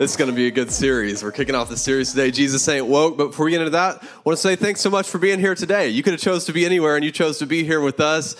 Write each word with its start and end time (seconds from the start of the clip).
This 0.00 0.12
is 0.12 0.16
going 0.16 0.30
to 0.30 0.34
be 0.34 0.46
a 0.46 0.50
good 0.50 0.70
series. 0.70 1.22
We're 1.22 1.30
kicking 1.30 1.54
off 1.54 1.68
the 1.68 1.76
series 1.76 2.12
today. 2.12 2.30
Jesus 2.30 2.66
ain't 2.68 2.86
woke. 2.86 3.18
But 3.18 3.26
before 3.26 3.44
we 3.44 3.50
get 3.50 3.60
into 3.60 3.72
that, 3.72 4.02
I 4.02 4.06
want 4.24 4.34
to 4.34 4.40
say 4.40 4.56
thanks 4.56 4.80
so 4.80 4.88
much 4.88 5.06
for 5.06 5.18
being 5.18 5.38
here 5.38 5.54
today. 5.54 5.90
You 5.90 6.02
could 6.02 6.14
have 6.14 6.22
chose 6.22 6.46
to 6.46 6.54
be 6.54 6.64
anywhere, 6.64 6.96
and 6.96 7.04
you 7.04 7.10
chose 7.10 7.36
to 7.40 7.46
be 7.46 7.64
here 7.64 7.82
with 7.82 8.00
us. 8.00 8.34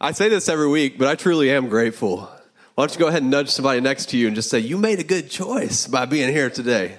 I 0.00 0.12
say 0.12 0.30
this 0.30 0.48
every 0.48 0.68
week, 0.68 0.96
but 0.96 1.08
I 1.08 1.14
truly 1.14 1.50
am 1.50 1.68
grateful. 1.68 2.20
Why 2.76 2.86
don't 2.86 2.94
you 2.94 2.98
go 2.98 3.08
ahead 3.08 3.20
and 3.20 3.30
nudge 3.30 3.50
somebody 3.50 3.82
next 3.82 4.08
to 4.08 4.16
you 4.16 4.26
and 4.26 4.34
just 4.34 4.48
say, 4.48 4.60
You 4.60 4.78
made 4.78 5.00
a 5.00 5.04
good 5.04 5.28
choice 5.28 5.86
by 5.86 6.06
being 6.06 6.32
here 6.32 6.48
today. 6.48 6.96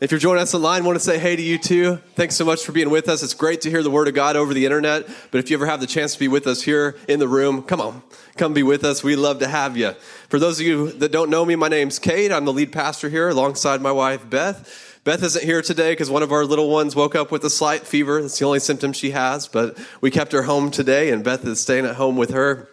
If 0.00 0.12
you're 0.12 0.20
joining 0.20 0.42
us 0.42 0.54
online, 0.54 0.82
I 0.82 0.86
want 0.86 0.94
to 0.94 1.04
say 1.04 1.18
hey 1.18 1.34
to 1.34 1.42
you 1.42 1.58
too. 1.58 1.96
Thanks 2.14 2.36
so 2.36 2.44
much 2.44 2.64
for 2.64 2.70
being 2.70 2.88
with 2.88 3.08
us. 3.08 3.24
It's 3.24 3.34
great 3.34 3.62
to 3.62 3.70
hear 3.70 3.82
the 3.82 3.90
Word 3.90 4.06
of 4.06 4.14
God 4.14 4.36
over 4.36 4.54
the 4.54 4.64
internet. 4.64 5.08
But 5.32 5.38
if 5.38 5.50
you 5.50 5.56
ever 5.56 5.66
have 5.66 5.80
the 5.80 5.88
chance 5.88 6.12
to 6.12 6.20
be 6.20 6.28
with 6.28 6.46
us 6.46 6.62
here 6.62 6.96
in 7.08 7.18
the 7.18 7.26
room, 7.26 7.62
come 7.62 7.80
on, 7.80 8.04
come 8.36 8.54
be 8.54 8.62
with 8.62 8.84
us. 8.84 9.02
We 9.02 9.16
love 9.16 9.40
to 9.40 9.48
have 9.48 9.76
you. 9.76 9.94
For 10.28 10.38
those 10.38 10.60
of 10.60 10.66
you 10.66 10.92
that 10.92 11.10
don't 11.10 11.30
know 11.30 11.44
me, 11.44 11.56
my 11.56 11.66
name's 11.66 11.98
Kate. 11.98 12.30
I'm 12.30 12.44
the 12.44 12.52
lead 12.52 12.70
pastor 12.70 13.08
here 13.08 13.28
alongside 13.28 13.80
my 13.80 13.90
wife, 13.90 14.30
Beth. 14.30 15.00
Beth 15.02 15.20
isn't 15.20 15.44
here 15.44 15.62
today 15.62 15.90
because 15.90 16.10
one 16.10 16.22
of 16.22 16.30
our 16.30 16.44
little 16.44 16.70
ones 16.70 16.94
woke 16.94 17.16
up 17.16 17.32
with 17.32 17.42
a 17.42 17.50
slight 17.50 17.84
fever. 17.84 18.22
That's 18.22 18.38
the 18.38 18.44
only 18.44 18.60
symptom 18.60 18.92
she 18.92 19.10
has, 19.10 19.48
but 19.48 19.76
we 20.00 20.12
kept 20.12 20.30
her 20.30 20.42
home 20.42 20.70
today, 20.70 21.10
and 21.10 21.24
Beth 21.24 21.44
is 21.44 21.60
staying 21.60 21.86
at 21.86 21.96
home 21.96 22.16
with 22.16 22.30
her. 22.30 22.68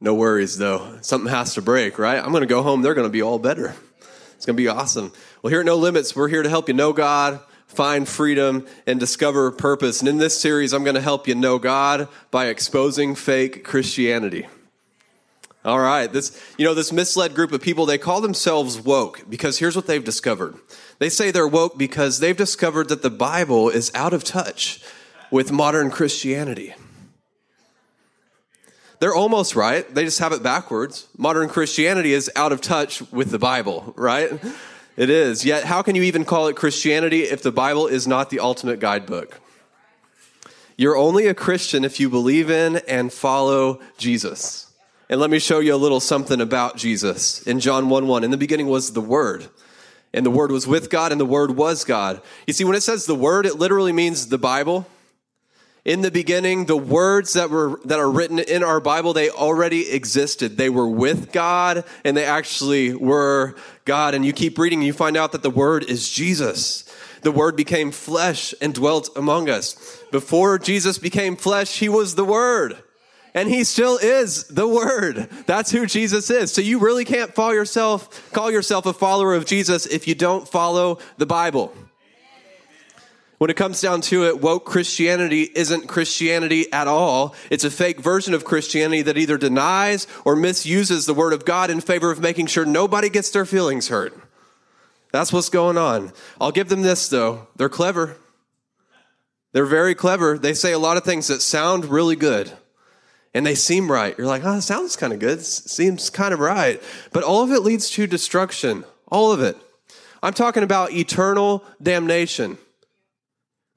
No 0.00 0.14
worries 0.14 0.56
though. 0.56 1.00
Something 1.02 1.30
has 1.30 1.52
to 1.52 1.60
break, 1.60 1.98
right? 1.98 2.18
I'm 2.18 2.30
going 2.30 2.40
to 2.40 2.46
go 2.46 2.62
home. 2.62 2.80
They're 2.80 2.94
going 2.94 3.06
to 3.06 3.12
be 3.12 3.20
all 3.20 3.38
better. 3.38 3.74
It's 4.38 4.46
going 4.46 4.56
to 4.56 4.62
be 4.62 4.68
awesome. 4.68 5.12
Well, 5.42 5.50
here 5.50 5.58
at 5.58 5.66
No 5.66 5.74
Limits, 5.74 6.14
we're 6.14 6.28
here 6.28 6.44
to 6.44 6.48
help 6.48 6.68
you 6.68 6.74
know 6.74 6.92
God, 6.92 7.40
find 7.66 8.08
freedom, 8.08 8.68
and 8.86 9.00
discover 9.00 9.50
purpose. 9.50 9.98
And 9.98 10.08
in 10.08 10.18
this 10.18 10.40
series, 10.40 10.72
I'm 10.72 10.84
going 10.84 10.94
to 10.94 11.00
help 11.00 11.26
you 11.26 11.34
know 11.34 11.58
God 11.58 12.06
by 12.30 12.46
exposing 12.46 13.16
fake 13.16 13.64
Christianity. 13.64 14.46
All 15.64 15.80
right, 15.80 16.12
this 16.12 16.40
you 16.56 16.64
know 16.64 16.72
this 16.72 16.92
misled 16.92 17.34
group 17.34 17.50
of 17.50 17.60
people 17.60 17.84
they 17.84 17.98
call 17.98 18.20
themselves 18.20 18.80
woke 18.80 19.28
because 19.28 19.58
here's 19.58 19.74
what 19.74 19.88
they've 19.88 20.04
discovered. 20.04 20.54
They 21.00 21.08
say 21.08 21.32
they're 21.32 21.48
woke 21.48 21.76
because 21.76 22.20
they've 22.20 22.36
discovered 22.36 22.88
that 22.90 23.02
the 23.02 23.10
Bible 23.10 23.68
is 23.68 23.90
out 23.92 24.12
of 24.12 24.22
touch 24.22 24.80
with 25.32 25.50
modern 25.50 25.90
Christianity. 25.90 26.74
They're 29.00 29.14
almost 29.14 29.54
right. 29.54 29.92
They 29.94 30.04
just 30.04 30.18
have 30.18 30.32
it 30.32 30.42
backwards. 30.42 31.06
Modern 31.16 31.48
Christianity 31.48 32.12
is 32.12 32.30
out 32.34 32.52
of 32.52 32.60
touch 32.60 33.00
with 33.12 33.30
the 33.30 33.38
Bible, 33.38 33.92
right? 33.96 34.32
It 34.96 35.10
is. 35.10 35.44
Yet, 35.44 35.64
how 35.64 35.82
can 35.82 35.94
you 35.94 36.02
even 36.02 36.24
call 36.24 36.48
it 36.48 36.56
Christianity 36.56 37.22
if 37.22 37.42
the 37.42 37.52
Bible 37.52 37.86
is 37.86 38.08
not 38.08 38.30
the 38.30 38.40
ultimate 38.40 38.80
guidebook? 38.80 39.40
You're 40.76 40.96
only 40.96 41.26
a 41.26 41.34
Christian 41.34 41.84
if 41.84 42.00
you 42.00 42.10
believe 42.10 42.50
in 42.50 42.76
and 42.88 43.12
follow 43.12 43.80
Jesus. 43.96 44.72
And 45.08 45.20
let 45.20 45.30
me 45.30 45.38
show 45.38 45.60
you 45.60 45.74
a 45.74 45.76
little 45.76 46.00
something 46.00 46.40
about 46.40 46.76
Jesus. 46.76 47.42
In 47.46 47.60
John 47.60 47.88
1 47.88 48.08
1, 48.08 48.24
in 48.24 48.30
the 48.32 48.36
beginning 48.36 48.66
was 48.66 48.92
the 48.92 49.00
Word. 49.00 49.48
And 50.12 50.26
the 50.26 50.30
Word 50.30 50.50
was 50.50 50.66
with 50.66 50.90
God, 50.90 51.12
and 51.12 51.20
the 51.20 51.26
Word 51.26 51.52
was 51.52 51.84
God. 51.84 52.20
You 52.46 52.52
see, 52.52 52.64
when 52.64 52.74
it 52.74 52.82
says 52.82 53.06
the 53.06 53.14
Word, 53.14 53.46
it 53.46 53.56
literally 53.56 53.92
means 53.92 54.26
the 54.26 54.38
Bible 54.38 54.86
in 55.88 56.02
the 56.02 56.10
beginning 56.10 56.66
the 56.66 56.76
words 56.76 57.32
that 57.32 57.48
were 57.48 57.80
that 57.86 57.98
are 57.98 58.10
written 58.10 58.38
in 58.38 58.62
our 58.62 58.78
bible 58.78 59.14
they 59.14 59.30
already 59.30 59.90
existed. 59.90 60.58
They 60.58 60.68
were 60.68 60.86
with 60.86 61.32
god 61.32 61.82
and 62.04 62.14
they 62.14 62.26
actually 62.26 62.94
were 62.94 63.56
god. 63.86 64.12
And 64.12 64.24
you 64.24 64.34
keep 64.34 64.58
reading 64.58 64.80
and 64.80 64.86
you 64.86 64.92
find 64.92 65.16
out 65.16 65.32
that 65.32 65.42
the 65.42 65.50
word 65.50 65.84
is 65.84 66.10
jesus. 66.10 66.84
The 67.22 67.32
word 67.32 67.56
became 67.56 67.90
flesh 67.90 68.54
and 68.60 68.74
dwelt 68.74 69.08
among 69.16 69.48
us. 69.48 70.02
Before 70.12 70.58
jesus 70.58 70.98
became 70.98 71.36
flesh 71.36 71.78
he 71.78 71.88
was 71.88 72.16
the 72.16 72.24
word. 72.24 72.76
And 73.32 73.48
he 73.48 73.64
still 73.64 73.96
is 73.96 74.44
the 74.44 74.68
word. 74.68 75.30
That's 75.46 75.70
who 75.70 75.86
jesus 75.86 76.28
is. 76.28 76.52
So 76.52 76.60
you 76.60 76.80
really 76.80 77.06
can't 77.06 77.34
call 77.34 77.54
yourself 77.54 78.30
call 78.30 78.50
yourself 78.50 78.84
a 78.84 78.92
follower 78.92 79.32
of 79.32 79.46
jesus 79.46 79.86
if 79.86 80.06
you 80.06 80.14
don't 80.14 80.46
follow 80.46 80.98
the 81.16 81.26
bible 81.26 81.72
when 83.38 83.50
it 83.50 83.56
comes 83.56 83.80
down 83.80 84.00
to 84.02 84.24
it, 84.26 84.40
woke 84.40 84.64
Christianity 84.64 85.48
isn't 85.54 85.88
Christianity 85.88 86.72
at 86.72 86.88
all. 86.88 87.34
It's 87.50 87.64
a 87.64 87.70
fake 87.70 88.00
version 88.00 88.34
of 88.34 88.44
Christianity 88.44 89.02
that 89.02 89.16
either 89.16 89.38
denies 89.38 90.06
or 90.24 90.36
misuses 90.36 91.06
the 91.06 91.14
Word 91.14 91.32
of 91.32 91.44
God 91.44 91.70
in 91.70 91.80
favor 91.80 92.10
of 92.10 92.20
making 92.20 92.46
sure 92.46 92.66
nobody 92.66 93.08
gets 93.08 93.30
their 93.30 93.46
feelings 93.46 93.88
hurt. 93.88 94.18
That's 95.12 95.32
what's 95.32 95.48
going 95.48 95.78
on. 95.78 96.12
I'll 96.40 96.52
give 96.52 96.68
them 96.68 96.82
this, 96.82 97.08
though. 97.08 97.46
They're 97.56 97.68
clever. 97.68 98.16
They're 99.52 99.64
very 99.64 99.94
clever. 99.94 100.36
They 100.38 100.52
say 100.52 100.72
a 100.72 100.78
lot 100.78 100.96
of 100.96 101.04
things 101.04 101.28
that 101.28 101.40
sound 101.40 101.86
really 101.86 102.16
good 102.16 102.52
and 103.34 103.46
they 103.46 103.54
seem 103.54 103.90
right. 103.90 104.16
You're 104.18 104.26
like, 104.26 104.44
oh, 104.44 104.56
it 104.56 104.62
sounds 104.62 104.96
kind 104.96 105.12
of 105.12 105.18
good. 105.20 105.42
Seems 105.42 106.10
kind 106.10 106.34
of 106.34 106.40
right. 106.40 106.82
But 107.12 107.24
all 107.24 107.42
of 107.42 107.52
it 107.52 107.60
leads 107.60 107.90
to 107.90 108.06
destruction. 108.06 108.84
All 109.06 109.32
of 109.32 109.40
it. 109.40 109.56
I'm 110.22 110.32
talking 110.32 110.62
about 110.62 110.92
eternal 110.92 111.64
damnation. 111.82 112.58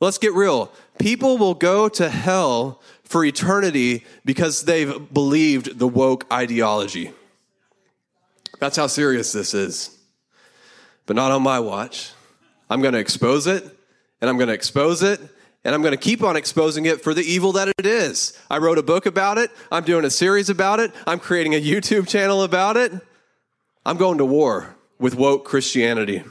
Let's 0.01 0.17
get 0.17 0.33
real. 0.33 0.71
People 0.97 1.37
will 1.37 1.53
go 1.53 1.87
to 1.87 2.09
hell 2.09 2.81
for 3.03 3.23
eternity 3.23 4.03
because 4.25 4.63
they've 4.63 5.13
believed 5.13 5.77
the 5.77 5.87
woke 5.87 6.25
ideology. 6.33 7.11
That's 8.59 8.77
how 8.77 8.87
serious 8.87 9.31
this 9.31 9.53
is. 9.53 9.95
But 11.05 11.15
not 11.15 11.31
on 11.31 11.43
my 11.43 11.59
watch. 11.59 12.11
I'm 12.67 12.81
going 12.81 12.93
to 12.93 12.99
expose 12.99 13.45
it, 13.45 13.63
and 14.21 14.29
I'm 14.29 14.37
going 14.37 14.47
to 14.47 14.53
expose 14.53 15.03
it, 15.03 15.19
and 15.63 15.75
I'm 15.75 15.83
going 15.83 15.93
to 15.93 15.97
keep 15.97 16.23
on 16.23 16.35
exposing 16.35 16.87
it 16.87 17.01
for 17.01 17.13
the 17.13 17.21
evil 17.21 17.51
that 17.51 17.67
it 17.67 17.85
is. 17.85 18.35
I 18.49 18.57
wrote 18.57 18.79
a 18.79 18.83
book 18.83 19.05
about 19.05 19.37
it. 19.37 19.51
I'm 19.71 19.83
doing 19.83 20.05
a 20.05 20.09
series 20.09 20.49
about 20.49 20.79
it. 20.79 20.91
I'm 21.05 21.19
creating 21.19 21.53
a 21.53 21.61
YouTube 21.61 22.07
channel 22.07 22.41
about 22.41 22.75
it. 22.75 22.91
I'm 23.85 23.97
going 23.97 24.17
to 24.17 24.25
war 24.25 24.75
with 24.97 25.13
woke 25.13 25.45
Christianity 25.45 26.23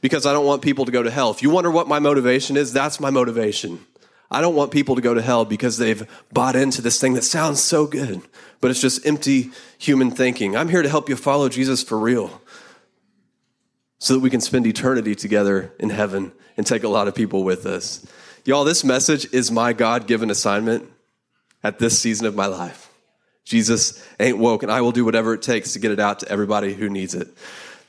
because 0.00 0.26
I 0.26 0.32
don't 0.32 0.46
want 0.46 0.62
people 0.62 0.84
to 0.84 0.92
go 0.92 1.02
to 1.02 1.10
hell. 1.10 1.30
If 1.30 1.42
you 1.42 1.50
wonder 1.50 1.70
what 1.70 1.88
my 1.88 1.98
motivation 1.98 2.56
is, 2.56 2.72
that's 2.72 3.00
my 3.00 3.10
motivation. 3.10 3.84
I 4.30 4.40
don't 4.40 4.54
want 4.54 4.70
people 4.70 4.94
to 4.94 5.02
go 5.02 5.12
to 5.14 5.22
hell 5.22 5.44
because 5.44 5.76
they've 5.76 6.08
bought 6.32 6.54
into 6.54 6.80
this 6.80 7.00
thing 7.00 7.14
that 7.14 7.24
sounds 7.24 7.60
so 7.60 7.86
good, 7.86 8.22
but 8.60 8.70
it's 8.70 8.80
just 8.80 9.04
empty 9.04 9.50
human 9.78 10.10
thinking. 10.10 10.56
I'm 10.56 10.68
here 10.68 10.82
to 10.82 10.88
help 10.88 11.08
you 11.08 11.16
follow 11.16 11.48
Jesus 11.48 11.82
for 11.82 11.98
real 11.98 12.40
so 13.98 14.14
that 14.14 14.20
we 14.20 14.30
can 14.30 14.40
spend 14.40 14.66
eternity 14.66 15.14
together 15.14 15.72
in 15.78 15.90
heaven 15.90 16.32
and 16.56 16.66
take 16.66 16.84
a 16.84 16.88
lot 16.88 17.08
of 17.08 17.14
people 17.14 17.42
with 17.42 17.66
us. 17.66 18.06
Y'all, 18.44 18.64
this 18.64 18.84
message 18.84 19.32
is 19.32 19.50
my 19.50 19.72
God 19.72 20.06
given 20.06 20.30
assignment 20.30 20.88
at 21.62 21.78
this 21.78 21.98
season 21.98 22.26
of 22.26 22.34
my 22.34 22.46
life. 22.46 22.88
Jesus 23.44 24.02
ain't 24.20 24.38
woke, 24.38 24.62
and 24.62 24.70
I 24.70 24.80
will 24.80 24.92
do 24.92 25.04
whatever 25.04 25.34
it 25.34 25.42
takes 25.42 25.72
to 25.72 25.78
get 25.78 25.90
it 25.90 26.00
out 26.00 26.20
to 26.20 26.28
everybody 26.28 26.72
who 26.72 26.88
needs 26.88 27.14
it. 27.14 27.28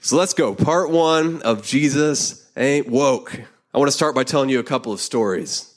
So 0.03 0.17
let's 0.17 0.33
go. 0.33 0.55
Part 0.55 0.89
one 0.89 1.43
of 1.43 1.61
Jesus 1.61 2.49
ain't 2.57 2.89
woke. 2.89 3.39
I 3.71 3.77
want 3.77 3.87
to 3.87 3.95
start 3.95 4.15
by 4.15 4.23
telling 4.23 4.49
you 4.49 4.57
a 4.57 4.63
couple 4.63 4.91
of 4.91 4.99
stories. 4.99 5.71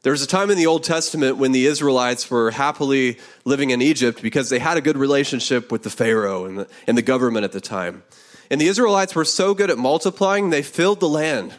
There 0.00 0.10
was 0.10 0.22
a 0.22 0.26
time 0.26 0.48
in 0.48 0.56
the 0.56 0.66
Old 0.66 0.84
Testament 0.84 1.36
when 1.36 1.52
the 1.52 1.66
Israelites 1.66 2.30
were 2.30 2.50
happily 2.50 3.18
living 3.44 3.68
in 3.68 3.82
Egypt 3.82 4.22
because 4.22 4.48
they 4.48 4.58
had 4.58 4.78
a 4.78 4.80
good 4.80 4.96
relationship 4.96 5.70
with 5.70 5.82
the 5.82 5.90
Pharaoh 5.90 6.46
and 6.46 6.60
the, 6.60 6.68
and 6.86 6.96
the 6.96 7.02
government 7.02 7.44
at 7.44 7.52
the 7.52 7.60
time. 7.60 8.04
And 8.50 8.58
the 8.58 8.68
Israelites 8.68 9.14
were 9.14 9.26
so 9.26 9.52
good 9.52 9.68
at 9.68 9.76
multiplying, 9.76 10.48
they 10.48 10.62
filled 10.62 11.00
the 11.00 11.08
land 11.08 11.52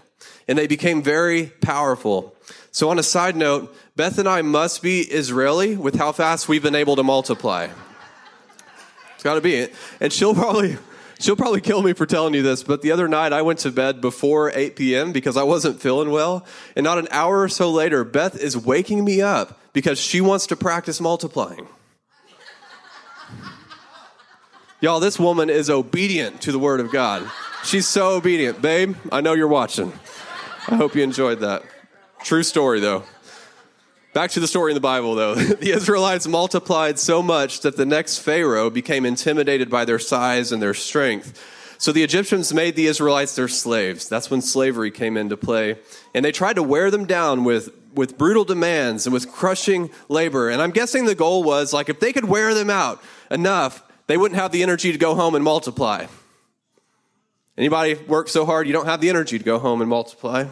and 0.47 0.57
they 0.57 0.65
became 0.65 1.03
very 1.03 1.51
powerful. 1.61 2.35
So, 2.71 2.89
on 2.89 2.97
a 2.97 3.03
side 3.03 3.35
note, 3.35 3.75
Beth 3.95 4.17
and 4.17 4.27
I 4.27 4.41
must 4.41 4.81
be 4.81 5.01
Israeli 5.01 5.75
with 5.75 5.93
how 5.93 6.11
fast 6.11 6.49
we've 6.49 6.63
been 6.63 6.73
able 6.73 6.95
to 6.95 7.03
multiply. 7.03 7.67
It's 9.13 9.23
got 9.23 9.35
to 9.35 9.41
be 9.41 9.53
it. 9.53 9.75
And 9.99 10.11
she'll 10.11 10.33
probably 10.33 10.77
She'll 11.19 11.35
probably 11.35 11.59
kill 11.59 11.81
me 11.81 11.91
for 11.91 12.05
telling 12.05 12.33
you 12.33 12.41
this, 12.41 12.63
but 12.63 12.81
the 12.81 12.91
other 12.91 13.09
night 13.09 13.33
I 13.33 13.41
went 13.41 13.59
to 13.59 13.71
bed 13.71 13.99
before 13.99 14.53
8 14.55 14.77
p.m. 14.77 15.11
because 15.11 15.35
I 15.35 15.43
wasn't 15.43 15.81
feeling 15.81 16.11
well. 16.11 16.45
And 16.77 16.85
not 16.85 16.97
an 16.97 17.09
hour 17.11 17.41
or 17.41 17.49
so 17.49 17.69
later, 17.69 18.05
Beth 18.05 18.37
is 18.37 18.55
waking 18.55 19.03
me 19.03 19.21
up 19.21 19.59
because 19.73 19.99
she 19.99 20.21
wants 20.21 20.47
to 20.47 20.55
practice 20.55 21.01
multiplying. 21.01 21.67
Y'all, 24.79 25.01
this 25.01 25.19
woman 25.19 25.49
is 25.49 25.69
obedient 25.69 26.41
to 26.41 26.53
the 26.53 26.59
word 26.59 26.79
of 26.79 26.89
God. 26.89 27.29
She's 27.65 27.85
so 27.85 28.15
obedient. 28.15 28.61
Babe, 28.61 28.95
I 29.11 29.19
know 29.19 29.33
you're 29.33 29.49
watching. 29.49 29.91
I 30.69 30.75
hope 30.75 30.95
you 30.95 31.03
enjoyed 31.03 31.41
that. 31.41 31.63
True 32.23 32.43
story, 32.43 32.79
though. 32.79 33.03
Back 34.19 34.31
to 34.31 34.41
the 34.41 34.49
story 34.49 34.71
in 34.71 34.75
the 34.75 34.81
Bible, 34.81 35.15
though. 35.15 35.35
The 35.59 35.71
Israelites 35.71 36.27
multiplied 36.27 36.99
so 36.99 37.23
much 37.23 37.61
that 37.61 37.77
the 37.77 37.85
next 37.85 38.17
Pharaoh 38.17 38.69
became 38.69 39.05
intimidated 39.05 39.69
by 39.69 39.85
their 39.85 39.97
size 39.97 40.51
and 40.51 40.61
their 40.61 40.73
strength. 40.73 41.41
So 41.77 41.93
the 41.93 42.03
Egyptians 42.03 42.53
made 42.53 42.75
the 42.75 42.87
Israelites 42.87 43.37
their 43.37 43.47
slaves. 43.47 44.09
That's 44.09 44.29
when 44.29 44.41
slavery 44.41 44.91
came 44.91 45.15
into 45.15 45.37
play. 45.37 45.77
And 46.13 46.25
they 46.25 46.33
tried 46.33 46.57
to 46.57 46.63
wear 46.63 46.91
them 46.91 47.05
down 47.05 47.45
with 47.45 47.69
with 47.95 48.17
brutal 48.17 48.43
demands 48.43 49.07
and 49.07 49.13
with 49.13 49.31
crushing 49.31 49.89
labor. 50.09 50.49
And 50.49 50.61
I'm 50.61 50.71
guessing 50.71 51.05
the 51.05 51.15
goal 51.15 51.41
was 51.41 51.71
like 51.71 51.87
if 51.87 52.01
they 52.01 52.11
could 52.11 52.25
wear 52.25 52.53
them 52.53 52.69
out 52.69 53.01
enough, 53.31 53.81
they 54.07 54.17
wouldn't 54.17 54.37
have 54.37 54.51
the 54.51 54.63
energy 54.63 54.91
to 54.91 54.97
go 54.97 55.15
home 55.15 55.33
and 55.33 55.45
multiply. 55.45 56.07
Anybody 57.57 57.93
work 57.93 58.27
so 58.27 58.45
hard 58.45 58.67
you 58.67 58.73
don't 58.73 58.85
have 58.85 58.99
the 58.99 59.07
energy 59.07 59.39
to 59.39 59.45
go 59.45 59.59
home 59.59 59.79
and 59.79 59.89
multiply? 59.89 60.47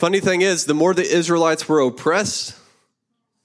Funny 0.00 0.20
thing 0.20 0.40
is, 0.40 0.64
the 0.64 0.72
more 0.72 0.94
the 0.94 1.04
Israelites 1.04 1.68
were 1.68 1.80
oppressed, 1.80 2.56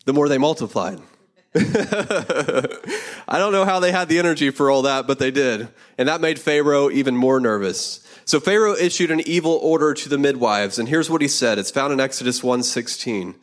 the 0.05 0.13
more 0.13 0.29
they 0.29 0.37
multiplied. 0.37 1.01
I 1.53 3.39
don't 3.39 3.51
know 3.51 3.65
how 3.65 3.81
they 3.81 3.91
had 3.91 4.07
the 4.07 4.19
energy 4.19 4.51
for 4.51 4.71
all 4.71 4.83
that, 4.83 5.05
but 5.05 5.19
they 5.19 5.31
did. 5.31 5.67
And 5.97 6.07
that 6.07 6.21
made 6.21 6.39
Pharaoh 6.39 6.89
even 6.89 7.17
more 7.17 7.41
nervous. 7.41 8.07
So 8.23 8.39
Pharaoh 8.39 8.73
issued 8.73 9.11
an 9.11 9.19
evil 9.27 9.59
order 9.61 9.93
to 9.95 10.07
the 10.07 10.17
midwives, 10.17 10.79
and 10.79 10.87
here's 10.87 11.09
what 11.09 11.21
he 11.21 11.27
said. 11.27 11.59
It's 11.59 11.71
found 11.71 11.91
in 11.91 11.99
Exodus 11.99 12.41
1:16. 12.41 13.35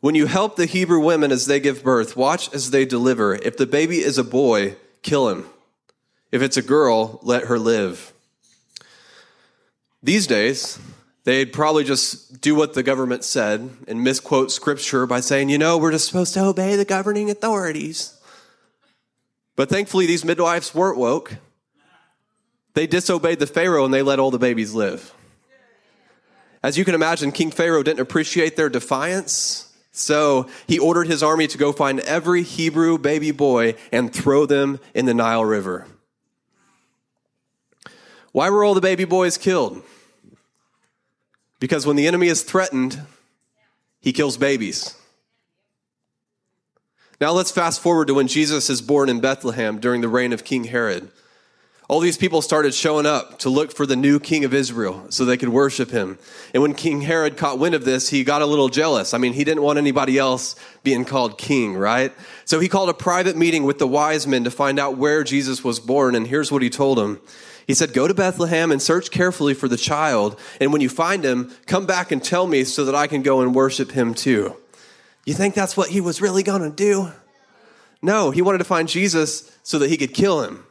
When 0.00 0.14
you 0.14 0.26
help 0.26 0.56
the 0.56 0.66
Hebrew 0.66 1.00
women 1.00 1.32
as 1.32 1.46
they 1.46 1.58
give 1.58 1.82
birth, 1.82 2.18
watch 2.18 2.52
as 2.52 2.70
they 2.70 2.84
deliver. 2.84 3.34
If 3.34 3.56
the 3.56 3.64
baby 3.66 4.00
is 4.00 4.18
a 4.18 4.24
boy, 4.24 4.76
kill 5.00 5.30
him. 5.30 5.46
If 6.30 6.42
it's 6.42 6.58
a 6.58 6.62
girl, 6.62 7.18
let 7.22 7.44
her 7.44 7.58
live. 7.58 8.12
These 10.02 10.26
days, 10.26 10.78
they'd 11.24 11.52
probably 11.52 11.84
just 11.84 12.40
do 12.40 12.54
what 12.54 12.74
the 12.74 12.82
government 12.82 13.24
said 13.24 13.70
and 13.88 14.02
misquote 14.02 14.50
scripture 14.50 15.06
by 15.06 15.20
saying, 15.20 15.48
you 15.48 15.58
know, 15.58 15.78
we're 15.78 15.92
just 15.92 16.06
supposed 16.06 16.34
to 16.34 16.44
obey 16.44 16.76
the 16.76 16.84
governing 16.84 17.30
authorities. 17.30 18.18
But 19.56 19.68
thankfully, 19.68 20.06
these 20.06 20.24
midwives 20.24 20.74
weren't 20.74 20.98
woke. 20.98 21.36
They 22.74 22.86
disobeyed 22.86 23.38
the 23.38 23.46
Pharaoh 23.46 23.84
and 23.84 23.92
they 23.92 24.02
let 24.02 24.18
all 24.18 24.30
the 24.30 24.38
babies 24.38 24.74
live. 24.74 25.12
As 26.62 26.78
you 26.78 26.84
can 26.84 26.94
imagine, 26.94 27.32
King 27.32 27.50
Pharaoh 27.50 27.82
didn't 27.82 28.00
appreciate 28.00 28.56
their 28.56 28.68
defiance. 28.68 29.68
So 29.90 30.48
he 30.66 30.78
ordered 30.78 31.06
his 31.06 31.22
army 31.22 31.46
to 31.48 31.58
go 31.58 31.72
find 31.72 32.00
every 32.00 32.42
Hebrew 32.42 32.96
baby 32.96 33.30
boy 33.30 33.74
and 33.90 34.12
throw 34.12 34.46
them 34.46 34.80
in 34.94 35.04
the 35.04 35.12
Nile 35.12 35.44
River. 35.44 35.86
Why 38.30 38.48
were 38.48 38.64
all 38.64 38.74
the 38.74 38.80
baby 38.80 39.04
boys 39.04 39.36
killed? 39.36 39.82
Because 41.62 41.86
when 41.86 41.94
the 41.94 42.08
enemy 42.08 42.26
is 42.26 42.42
threatened, 42.42 43.00
he 44.00 44.12
kills 44.12 44.36
babies. 44.36 44.96
Now 47.20 47.30
let's 47.30 47.52
fast 47.52 47.80
forward 47.80 48.08
to 48.08 48.14
when 48.14 48.26
Jesus 48.26 48.68
is 48.68 48.82
born 48.82 49.08
in 49.08 49.20
Bethlehem 49.20 49.78
during 49.78 50.00
the 50.00 50.08
reign 50.08 50.32
of 50.32 50.42
King 50.42 50.64
Herod. 50.64 51.08
All 51.88 52.00
these 52.00 52.16
people 52.18 52.42
started 52.42 52.74
showing 52.74 53.06
up 53.06 53.38
to 53.40 53.48
look 53.48 53.70
for 53.70 53.86
the 53.86 53.94
new 53.94 54.18
king 54.18 54.44
of 54.44 54.52
Israel 54.52 55.06
so 55.10 55.24
they 55.24 55.36
could 55.36 55.50
worship 55.50 55.92
him. 55.92 56.18
And 56.52 56.64
when 56.64 56.74
King 56.74 57.02
Herod 57.02 57.36
caught 57.36 57.60
wind 57.60 57.76
of 57.76 57.84
this, 57.84 58.08
he 58.08 58.24
got 58.24 58.42
a 58.42 58.46
little 58.46 58.68
jealous. 58.68 59.14
I 59.14 59.18
mean, 59.18 59.32
he 59.32 59.44
didn't 59.44 59.62
want 59.62 59.78
anybody 59.78 60.18
else 60.18 60.56
being 60.82 61.04
called 61.04 61.38
king, 61.38 61.74
right? 61.76 62.12
So 62.44 62.58
he 62.58 62.68
called 62.68 62.88
a 62.88 62.94
private 62.94 63.36
meeting 63.36 63.62
with 63.62 63.78
the 63.78 63.86
wise 63.86 64.26
men 64.26 64.42
to 64.42 64.50
find 64.50 64.80
out 64.80 64.96
where 64.96 65.22
Jesus 65.22 65.62
was 65.62 65.78
born. 65.78 66.16
And 66.16 66.26
here's 66.26 66.50
what 66.50 66.62
he 66.62 66.70
told 66.70 66.98
them. 66.98 67.20
He 67.66 67.74
said, 67.74 67.92
Go 67.92 68.08
to 68.08 68.14
Bethlehem 68.14 68.70
and 68.70 68.82
search 68.82 69.10
carefully 69.10 69.54
for 69.54 69.68
the 69.68 69.76
child. 69.76 70.38
And 70.60 70.72
when 70.72 70.80
you 70.80 70.88
find 70.88 71.24
him, 71.24 71.52
come 71.66 71.86
back 71.86 72.10
and 72.10 72.22
tell 72.22 72.46
me 72.46 72.64
so 72.64 72.84
that 72.84 72.94
I 72.94 73.06
can 73.06 73.22
go 73.22 73.40
and 73.40 73.54
worship 73.54 73.92
him 73.92 74.14
too. 74.14 74.56
You 75.24 75.34
think 75.34 75.54
that's 75.54 75.76
what 75.76 75.90
he 75.90 76.00
was 76.00 76.20
really 76.20 76.42
going 76.42 76.62
to 76.62 76.74
do? 76.74 77.12
No, 78.02 78.30
he 78.32 78.42
wanted 78.42 78.58
to 78.58 78.64
find 78.64 78.88
Jesus 78.88 79.56
so 79.62 79.78
that 79.78 79.88
he 79.90 79.96
could 79.96 80.12
kill 80.12 80.42
him. 80.42 80.64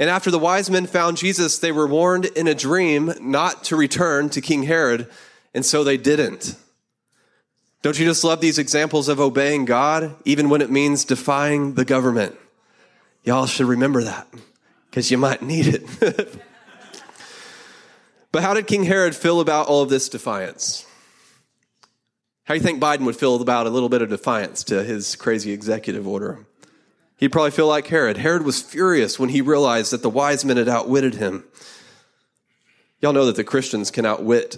And 0.00 0.10
after 0.10 0.30
the 0.30 0.38
wise 0.38 0.70
men 0.70 0.86
found 0.86 1.18
Jesus, 1.18 1.58
they 1.58 1.70
were 1.70 1.86
warned 1.86 2.24
in 2.24 2.48
a 2.48 2.54
dream 2.54 3.12
not 3.20 3.64
to 3.64 3.76
return 3.76 4.30
to 4.30 4.40
King 4.40 4.64
Herod, 4.64 5.08
and 5.54 5.64
so 5.64 5.84
they 5.84 5.96
didn't. 5.96 6.56
Don't 7.82 7.98
you 7.98 8.06
just 8.06 8.24
love 8.24 8.40
these 8.40 8.58
examples 8.58 9.08
of 9.08 9.20
obeying 9.20 9.66
God, 9.66 10.16
even 10.24 10.48
when 10.48 10.62
it 10.62 10.70
means 10.70 11.04
defying 11.04 11.74
the 11.74 11.84
government? 11.84 12.36
Y'all 13.24 13.46
should 13.46 13.66
remember 13.66 14.02
that 14.02 14.26
because 14.90 15.10
you 15.10 15.18
might 15.18 15.40
need 15.40 15.66
it. 15.68 15.82
but 18.32 18.42
how 18.42 18.52
did 18.54 18.66
King 18.66 18.84
Herod 18.84 19.14
feel 19.14 19.40
about 19.40 19.68
all 19.68 19.82
of 19.82 19.88
this 19.88 20.08
defiance? 20.08 20.84
How 22.44 22.54
do 22.54 22.58
you 22.58 22.64
think 22.64 22.82
Biden 22.82 23.04
would 23.06 23.16
feel 23.16 23.40
about 23.40 23.68
a 23.68 23.70
little 23.70 23.88
bit 23.88 24.02
of 24.02 24.08
defiance 24.08 24.64
to 24.64 24.82
his 24.82 25.14
crazy 25.14 25.52
executive 25.52 26.08
order? 26.08 26.44
He'd 27.16 27.30
probably 27.30 27.52
feel 27.52 27.68
like 27.68 27.86
Herod. 27.86 28.16
Herod 28.16 28.42
was 28.42 28.60
furious 28.60 29.18
when 29.18 29.28
he 29.28 29.40
realized 29.40 29.92
that 29.92 30.02
the 30.02 30.10
wise 30.10 30.44
men 30.44 30.56
had 30.56 30.68
outwitted 30.68 31.14
him. 31.14 31.44
Y'all 33.00 33.12
know 33.12 33.26
that 33.26 33.36
the 33.36 33.44
Christians 33.44 33.90
can 33.90 34.04
outwit 34.04 34.56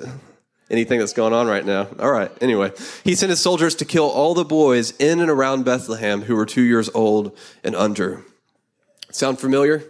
anything 0.71 1.01
that's 1.01 1.13
going 1.13 1.35
on 1.35 1.47
right 1.47 1.67
now. 1.67 1.89
All 1.99 2.11
right, 2.11 2.31
anyway. 2.41 2.73
He 3.05 3.15
sent 3.15 3.31
his 3.31 3.41
soldiers 3.41 3.75
to 3.75 3.85
kill 3.85 4.09
all 4.09 4.33
the 4.33 4.45
boys 4.45 4.93
in 4.93 5.21
and 5.21 5.31
around 5.31 5.65
Bethlehem 5.65 6.23
who 6.23 6.35
were 6.35 6.47
two 6.47 6.63
years 6.63 6.89
old 6.95 7.37
and 7.63 7.77
under. 7.77 8.25
Sound 9.11 9.39
familiar? 9.39 9.85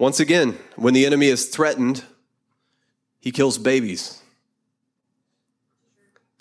Once 0.00 0.18
again, 0.18 0.56
when 0.76 0.94
the 0.94 1.04
enemy 1.04 1.26
is 1.26 1.50
threatened, 1.50 2.02
he 3.20 3.30
kills 3.30 3.58
babies. 3.58 4.22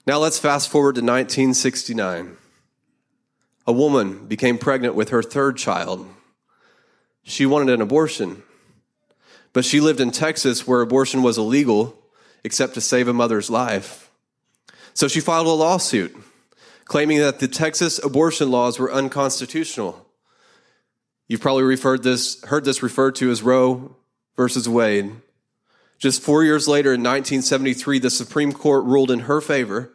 Now 0.08 0.18
let's 0.18 0.40
fast 0.40 0.70
forward 0.70 0.96
to 0.96 1.02
1969. 1.02 2.38
A 3.68 3.72
woman 3.74 4.28
became 4.28 4.58
pregnant 4.58 4.96
with 4.96 5.10
her 5.10 5.22
third 5.22 5.58
child. 5.58 6.08
She 7.24 7.46
wanted 7.46 7.74
an 7.74 7.82
abortion, 7.82 8.44
but 9.52 9.66
she 9.66 9.82
lived 9.82 10.00
in 10.00 10.12
Texas 10.12 10.66
where 10.66 10.80
abortion 10.80 11.22
was 11.22 11.38
illegal 11.38 12.02
except 12.46 12.76
to 12.76 12.82
save 12.82 13.10
a 13.10 13.14
mother's 13.14 13.50
life. 13.50 14.10
So 14.94 15.10
she 15.10 15.20
filed 15.20 15.48
a 15.48 15.50
lawsuit 15.50 16.16
claiming 16.86 17.18
that 17.18 17.40
the 17.40 17.50
Texas 17.50 18.00
abortion 18.02 18.50
laws 18.50 18.80
were 18.80 18.90
unconstitutional. 18.90 20.09
You've 21.30 21.42
probably 21.42 21.64
referred 21.64 22.02
this, 22.02 22.44
heard 22.46 22.66
this 22.66 22.84
referred 22.84 23.16
to 23.18 23.30
as 23.30 23.44
Roe 23.44 23.96
versus 24.36 24.68
Wade. 24.68 25.12
Just 26.00 26.24
four 26.24 26.44
years 26.44 26.68
later, 26.68 26.90
in 26.90 27.02
1973, 27.02 28.00
the 28.00 28.10
Supreme 28.10 28.52
Court 28.52 28.84
ruled 28.84 29.12
in 29.12 29.22
her 29.22 29.40
favor 29.40 29.92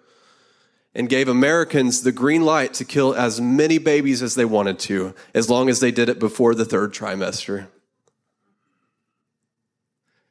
and 0.95 1.09
gave 1.09 1.27
Americans 1.27 2.03
the 2.03 2.13
green 2.13 2.45
light 2.45 2.73
to 2.75 2.85
kill 2.85 3.15
as 3.15 3.41
many 3.41 3.79
babies 3.79 4.23
as 4.23 4.37
they 4.37 4.45
wanted 4.45 4.79
to, 4.79 5.13
as 5.35 5.51
long 5.51 5.69
as 5.69 5.81
they 5.81 5.91
did 5.91 6.09
it 6.09 6.21
before 6.21 6.55
the 6.55 6.65
third 6.65 6.95
trimester. 6.95 7.67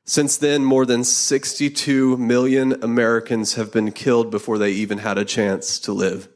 Since 0.05 0.37
then, 0.37 0.63
more 0.63 0.85
than 0.85 1.03
62 1.03 2.15
million 2.15 2.81
Americans 2.81 3.55
have 3.55 3.73
been 3.73 3.91
killed 3.91 4.31
before 4.31 4.57
they 4.57 4.71
even 4.71 4.99
had 4.99 5.17
a 5.17 5.25
chance 5.25 5.79
to 5.79 5.91
live. 5.91 6.29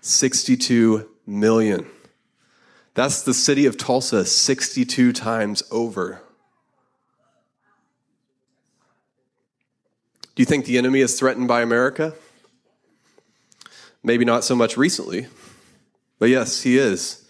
62 0.00 1.08
million. 1.24 1.86
That's 2.98 3.22
the 3.22 3.32
city 3.32 3.64
of 3.66 3.76
Tulsa 3.76 4.24
62 4.24 5.12
times 5.12 5.62
over. 5.70 6.20
Do 10.34 10.42
you 10.42 10.44
think 10.44 10.64
the 10.64 10.78
enemy 10.78 10.98
is 10.98 11.16
threatened 11.16 11.46
by 11.46 11.62
America? 11.62 12.14
Maybe 14.02 14.24
not 14.24 14.42
so 14.42 14.56
much 14.56 14.76
recently, 14.76 15.28
but 16.18 16.28
yes, 16.28 16.62
he 16.62 16.76
is. 16.76 17.24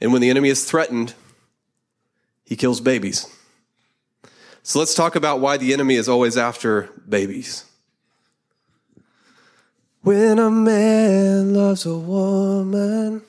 And 0.00 0.10
when 0.10 0.22
the 0.22 0.30
enemy 0.30 0.48
is 0.48 0.64
threatened, 0.64 1.12
he 2.46 2.56
kills 2.56 2.80
babies. 2.80 3.26
So 4.62 4.78
let's 4.78 4.94
talk 4.94 5.16
about 5.16 5.40
why 5.40 5.58
the 5.58 5.74
enemy 5.74 5.96
is 5.96 6.08
always 6.08 6.38
after 6.38 6.88
babies. 7.06 7.66
When 10.00 10.38
a 10.38 10.50
man 10.50 11.52
loves 11.52 11.84
a 11.84 11.98
woman, 11.98 13.20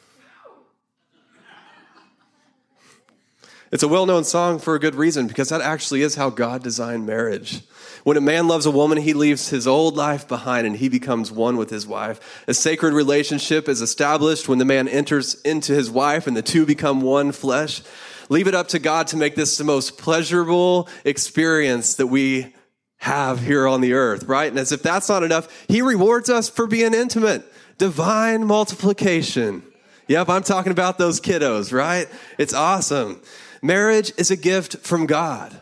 It's 3.71 3.83
a 3.83 3.87
well 3.87 4.05
known 4.05 4.25
song 4.25 4.59
for 4.59 4.75
a 4.75 4.79
good 4.79 4.95
reason 4.95 5.27
because 5.27 5.47
that 5.47 5.61
actually 5.61 6.01
is 6.01 6.15
how 6.15 6.29
God 6.29 6.61
designed 6.61 7.05
marriage. 7.05 7.61
When 8.03 8.17
a 8.17 8.21
man 8.21 8.49
loves 8.49 8.65
a 8.65 8.71
woman, 8.71 8.97
he 8.97 9.13
leaves 9.13 9.49
his 9.49 9.65
old 9.65 9.95
life 9.95 10.27
behind 10.27 10.67
and 10.67 10.75
he 10.75 10.89
becomes 10.89 11.31
one 11.31 11.55
with 11.55 11.69
his 11.69 11.87
wife. 11.87 12.43
A 12.49 12.53
sacred 12.53 12.93
relationship 12.93 13.69
is 13.69 13.81
established 13.81 14.49
when 14.49 14.57
the 14.57 14.65
man 14.65 14.89
enters 14.89 15.39
into 15.41 15.73
his 15.73 15.89
wife 15.89 16.27
and 16.27 16.35
the 16.35 16.41
two 16.41 16.65
become 16.65 16.99
one 16.99 17.31
flesh. 17.31 17.81
Leave 18.27 18.47
it 18.47 18.55
up 18.55 18.67
to 18.69 18.79
God 18.79 19.07
to 19.07 19.17
make 19.17 19.35
this 19.35 19.57
the 19.57 19.63
most 19.63 19.97
pleasurable 19.97 20.89
experience 21.05 21.95
that 21.95 22.07
we 22.07 22.53
have 22.97 23.39
here 23.39 23.67
on 23.67 23.79
the 23.79 23.93
earth, 23.93 24.25
right? 24.25 24.49
And 24.49 24.59
as 24.59 24.73
if 24.73 24.83
that's 24.83 25.07
not 25.07 25.23
enough, 25.23 25.65
he 25.69 25.81
rewards 25.81 26.29
us 26.29 26.49
for 26.49 26.67
being 26.67 26.93
intimate. 26.93 27.43
Divine 27.77 28.45
multiplication. 28.45 29.63
Yep, 30.07 30.27
I'm 30.27 30.43
talking 30.43 30.73
about 30.73 30.97
those 30.97 31.21
kiddos, 31.21 31.71
right? 31.71 32.07
It's 32.37 32.53
awesome. 32.53 33.21
Marriage 33.61 34.11
is 34.17 34.31
a 34.31 34.35
gift 34.35 34.77
from 34.77 35.05
God. 35.05 35.61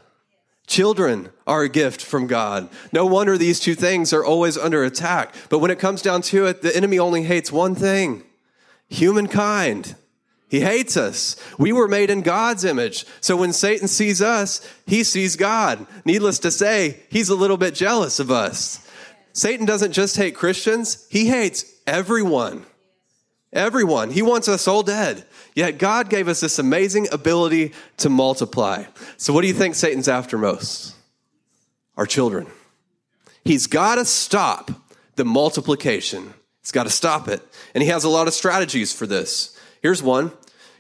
Children 0.68 1.30
are 1.48 1.64
a 1.64 1.70
gift 1.70 2.02
from 2.02 2.28
God. 2.28 2.70
No 2.94 3.06
wonder 3.06 3.38
these 3.38 3.60
two 3.60 3.74
things 3.74 4.14
are 4.14 4.24
always 4.24 4.58
under 4.58 4.84
attack. 4.84 5.34
But 5.50 5.60
when 5.60 5.72
it 5.72 5.80
comes 5.80 6.02
down 6.02 6.22
to 6.24 6.46
it, 6.46 6.62
the 6.62 6.76
enemy 6.76 7.00
only 7.00 7.24
hates 7.24 7.52
one 7.52 7.76
thing 7.76 8.24
humankind. 8.88 9.96
He 10.50 10.62
hates 10.62 10.98
us. 10.98 11.36
We 11.60 11.72
were 11.72 11.88
made 11.88 12.10
in 12.10 12.22
God's 12.22 12.66
image. 12.66 13.06
So 13.22 13.36
when 13.38 13.54
Satan 13.54 13.88
sees 13.88 14.22
us, 14.22 14.68
he 14.88 15.04
sees 15.04 15.36
God. 15.36 15.86
Needless 16.06 16.40
to 16.40 16.52
say, 16.52 17.02
he's 17.10 17.30
a 17.30 17.36
little 17.36 17.58
bit 17.58 17.76
jealous 17.76 18.20
of 18.20 18.32
us. 18.32 18.86
Satan 19.32 19.66
doesn't 19.66 19.92
just 19.92 20.18
hate 20.18 20.36
Christians, 20.36 21.08
he 21.10 21.28
hates 21.28 21.66
everyone. 21.86 22.66
Everyone. 23.52 24.12
He 24.12 24.22
wants 24.22 24.48
us 24.48 24.68
all 24.68 24.84
dead. 24.84 25.26
Yet 25.56 25.80
God 25.80 26.10
gave 26.10 26.28
us 26.28 26.40
this 26.40 26.60
amazing 26.60 27.08
ability 27.12 27.74
to 27.98 28.10
multiply. 28.10 28.84
So, 29.18 29.34
what 29.34 29.42
do 29.42 29.48
you 29.48 29.54
think 29.54 29.76
Satan's 29.76 30.08
after 30.08 30.38
most? 30.38 30.96
Our 31.98 32.06
children. 32.06 32.48
He's 33.44 33.68
got 33.68 33.96
to 33.96 34.06
stop 34.06 34.72
the 35.16 35.26
multiplication. 35.26 36.34
He's 36.62 36.72
got 36.72 36.84
to 36.84 36.90
stop 36.90 37.28
it. 37.28 37.42
And 37.74 37.82
he 37.82 37.90
has 37.90 38.04
a 38.04 38.10
lot 38.10 38.28
of 38.28 38.34
strategies 38.34 38.94
for 38.94 39.08
this. 39.08 39.58
Here's 39.82 40.04
one 40.04 40.32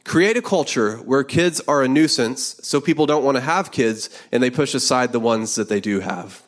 create 0.03 0.37
a 0.37 0.41
culture 0.41 0.97
where 0.97 1.23
kids 1.23 1.61
are 1.67 1.83
a 1.83 1.87
nuisance 1.87 2.59
so 2.63 2.81
people 2.81 3.05
don't 3.05 3.23
want 3.23 3.37
to 3.37 3.41
have 3.41 3.71
kids 3.71 4.09
and 4.31 4.41
they 4.41 4.49
push 4.49 4.73
aside 4.73 5.11
the 5.11 5.19
ones 5.19 5.55
that 5.55 5.69
they 5.69 5.79
do 5.79 5.99
have. 5.99 6.41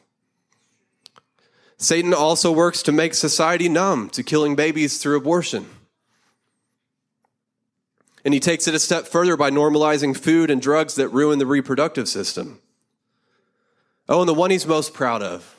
Satan 1.78 2.14
also 2.14 2.52
works 2.52 2.84
to 2.84 2.92
make 2.92 3.14
society 3.14 3.68
numb 3.68 4.10
to 4.12 4.24
killing 4.24 4.56
babies 4.56 5.00
through 5.00 5.18
abortion. 5.18 5.68
And 8.24 8.34
he 8.34 8.40
takes 8.40 8.68
it 8.68 8.76
a 8.76 8.80
step 8.80 9.08
further 9.08 9.36
by 9.36 9.50
normalizing 9.50 10.16
food 10.16 10.52
and 10.52 10.62
drugs 10.62 10.96
that 10.96 11.10
ruin 11.10 11.40
the 11.40 11.46
reproductive 11.46 12.08
system. 12.08 12.60
Oh, 14.08 14.20
and 14.20 14.30
the 14.30 14.34
one 14.34 14.52
he's 14.52 14.68
most 14.68 14.94
proud 14.94 15.24
of. 15.24 15.56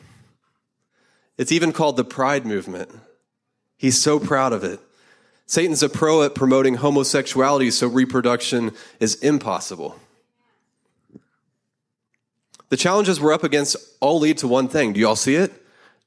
It's 1.38 1.52
even 1.52 1.72
called 1.72 1.96
the 1.96 2.04
Pride 2.04 2.46
Movement. 2.46 2.90
He's 3.76 4.00
so 4.00 4.20
proud 4.20 4.52
of 4.52 4.62
it. 4.62 4.78
Satan's 5.46 5.82
a 5.82 5.88
pro 5.88 6.22
at 6.22 6.34
promoting 6.34 6.76
homosexuality, 6.76 7.70
so 7.70 7.88
reproduction 7.88 8.72
is 9.00 9.16
impossible. 9.16 9.98
The 12.68 12.76
challenges 12.76 13.20
we're 13.20 13.34
up 13.34 13.44
against 13.44 13.76
all 14.00 14.18
lead 14.18 14.38
to 14.38 14.48
one 14.48 14.68
thing. 14.68 14.92
Do 14.92 15.00
you 15.00 15.08
all 15.08 15.16
see 15.16 15.34
it? 15.34 15.52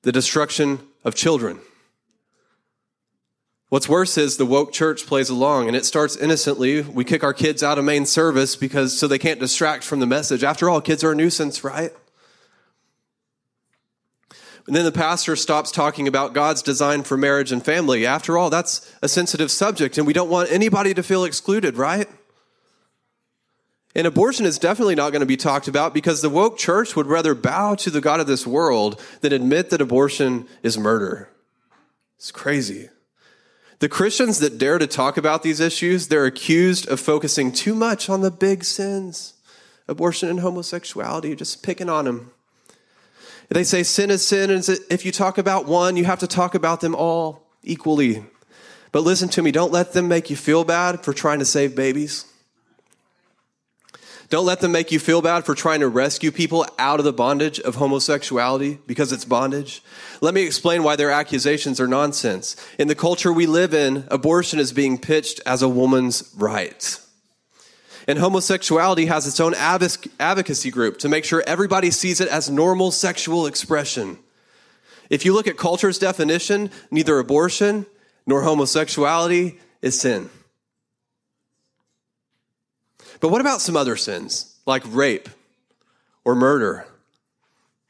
The 0.03 0.11
destruction 0.11 0.79
of 1.03 1.13
children. 1.13 1.59
What's 3.69 3.89
worse 3.89 4.17
is 4.17 4.37
the 4.37 4.45
woke 4.45 4.71
church 4.71 5.07
plays 5.07 5.29
along 5.29 5.67
and 5.67 5.75
it 5.75 5.85
starts 5.85 6.15
innocently. 6.15 6.81
We 6.81 7.03
kick 7.03 7.23
our 7.23 7.33
kids 7.33 7.63
out 7.63 7.79
of 7.79 7.85
main 7.85 8.05
service 8.05 8.55
because 8.55 8.97
so 8.97 9.07
they 9.07 9.17
can't 9.17 9.39
distract 9.39 9.83
from 9.83 9.99
the 9.99 10.05
message. 10.05 10.43
After 10.43 10.69
all, 10.69 10.81
kids 10.81 11.03
are 11.03 11.13
a 11.13 11.15
nuisance, 11.15 11.63
right? 11.63 11.91
And 14.67 14.75
then 14.75 14.85
the 14.85 14.91
pastor 14.91 15.35
stops 15.35 15.71
talking 15.71 16.07
about 16.07 16.33
God's 16.33 16.61
design 16.61 17.03
for 17.03 17.17
marriage 17.17 17.51
and 17.51 17.63
family. 17.63 18.05
After 18.05 18.37
all, 18.37 18.49
that's 18.49 18.91
a 19.01 19.07
sensitive 19.07 19.49
subject 19.49 19.97
and 19.97 20.05
we 20.05 20.13
don't 20.13 20.29
want 20.29 20.51
anybody 20.51 20.93
to 20.93 21.01
feel 21.01 21.23
excluded, 21.23 21.75
right? 21.75 22.07
And 23.95 24.05
abortion 24.05 24.45
is 24.45 24.59
definitely 24.59 24.95
not 24.95 25.11
going 25.11 25.21
to 25.21 25.25
be 25.25 25.37
talked 25.37 25.67
about 25.67 25.93
because 25.93 26.21
the 26.21 26.29
woke 26.29 26.57
church 26.57 26.95
would 26.95 27.07
rather 27.07 27.33
bow 27.33 27.73
to 27.75 27.89
the 27.89 28.01
God 28.01 28.19
of 28.19 28.27
this 28.27 28.45
world 28.45 29.01
than 29.21 29.33
admit 29.33 29.71
that 29.71 29.81
abortion 29.81 30.47
is 30.61 30.77
murder. 30.77 31.29
It's 32.17 32.31
crazy. 32.31 32.89
The 33.79 33.89
Christians 33.89 34.39
that 34.39 34.57
dare 34.57 34.77
to 34.77 34.87
talk 34.87 35.17
about 35.17 35.43
these 35.43 35.59
issues, 35.59 36.07
they're 36.07 36.25
accused 36.25 36.87
of 36.87 36.99
focusing 36.99 37.51
too 37.51 37.75
much 37.75 38.09
on 38.09 38.21
the 38.21 38.31
big 38.31 38.63
sins 38.63 39.33
abortion 39.87 40.29
and 40.29 40.39
homosexuality, 40.39 41.35
just 41.35 41.61
picking 41.61 41.89
on 41.89 42.05
them. 42.05 42.31
They 43.49 43.63
say 43.63 43.83
sin 43.83 44.09
is 44.09 44.27
sin, 44.27 44.49
and 44.49 44.67
if 44.89 45.05
you 45.05 45.11
talk 45.11 45.37
about 45.37 45.67
one, 45.67 45.95
you 45.95 46.05
have 46.05 46.19
to 46.19 46.27
talk 46.27 46.55
about 46.55 46.81
them 46.81 46.95
all 46.95 47.43
equally. 47.63 48.25
But 48.91 49.01
listen 49.01 49.29
to 49.29 49.43
me, 49.43 49.51
don't 49.51 49.71
let 49.71 49.93
them 49.93 50.07
make 50.07 50.29
you 50.29 50.35
feel 50.35 50.63
bad 50.63 51.03
for 51.03 51.13
trying 51.13 51.39
to 51.39 51.45
save 51.45 51.75
babies. 51.75 52.25
Don't 54.29 54.45
let 54.45 54.59
them 54.59 54.71
make 54.71 54.91
you 54.91 54.99
feel 54.99 55.21
bad 55.21 55.45
for 55.45 55.53
trying 55.53 55.81
to 55.81 55.87
rescue 55.87 56.31
people 56.31 56.65
out 56.79 56.99
of 56.99 57.05
the 57.05 57.13
bondage 57.13 57.59
of 57.59 57.75
homosexuality 57.75 58.79
because 58.87 59.11
it's 59.11 59.25
bondage. 59.25 59.83
Let 60.19 60.33
me 60.33 60.43
explain 60.43 60.81
why 60.83 60.95
their 60.95 61.11
accusations 61.11 61.79
are 61.79 61.87
nonsense. 61.87 62.55
In 62.79 62.87
the 62.87 62.95
culture 62.95 63.31
we 63.31 63.45
live 63.45 63.73
in, 63.73 64.05
abortion 64.09 64.57
is 64.59 64.73
being 64.73 64.97
pitched 64.97 65.41
as 65.45 65.61
a 65.61 65.69
woman's 65.69 66.33
right. 66.37 66.99
And 68.07 68.19
homosexuality 68.19 69.05
has 69.07 69.27
its 69.27 69.39
own 69.39 69.53
advocacy 69.55 70.71
group 70.71 70.99
to 70.99 71.09
make 71.09 71.25
sure 71.25 71.43
everybody 71.45 71.91
sees 71.91 72.19
it 72.19 72.27
as 72.27 72.49
normal 72.49 72.91
sexual 72.91 73.45
expression. 73.45 74.17
If 75.09 75.23
you 75.23 75.33
look 75.33 75.47
at 75.47 75.57
culture's 75.57 75.99
definition, 75.99 76.71
neither 76.89 77.19
abortion 77.19 77.85
nor 78.25 78.41
homosexuality 78.41 79.59
is 79.81 79.99
sin. 79.99 80.29
But 83.19 83.29
what 83.29 83.41
about 83.41 83.61
some 83.61 83.77
other 83.77 83.95
sins, 83.95 84.55
like 84.65 84.83
rape 84.85 85.29
or 86.23 86.35
murder? 86.35 86.87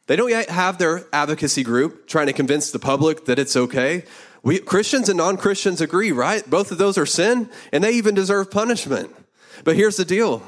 They 0.07 0.15
don't 0.15 0.29
yet 0.29 0.49
have 0.49 0.77
their 0.77 1.05
advocacy 1.11 1.63
group 1.63 2.07
trying 2.07 2.27
to 2.27 2.33
convince 2.33 2.71
the 2.71 2.79
public 2.79 3.25
that 3.25 3.39
it's 3.39 3.55
okay. 3.55 4.03
We, 4.43 4.59
Christians 4.59 5.09
and 5.09 5.17
non 5.17 5.37
Christians 5.37 5.81
agree, 5.81 6.11
right? 6.11 6.47
Both 6.47 6.71
of 6.71 6.77
those 6.77 6.97
are 6.97 7.07
sin, 7.07 7.49
and 7.71 7.83
they 7.83 7.93
even 7.93 8.13
deserve 8.13 8.51
punishment. 8.51 9.13
But 9.63 9.75
here's 9.75 9.97
the 9.97 10.05
deal 10.05 10.43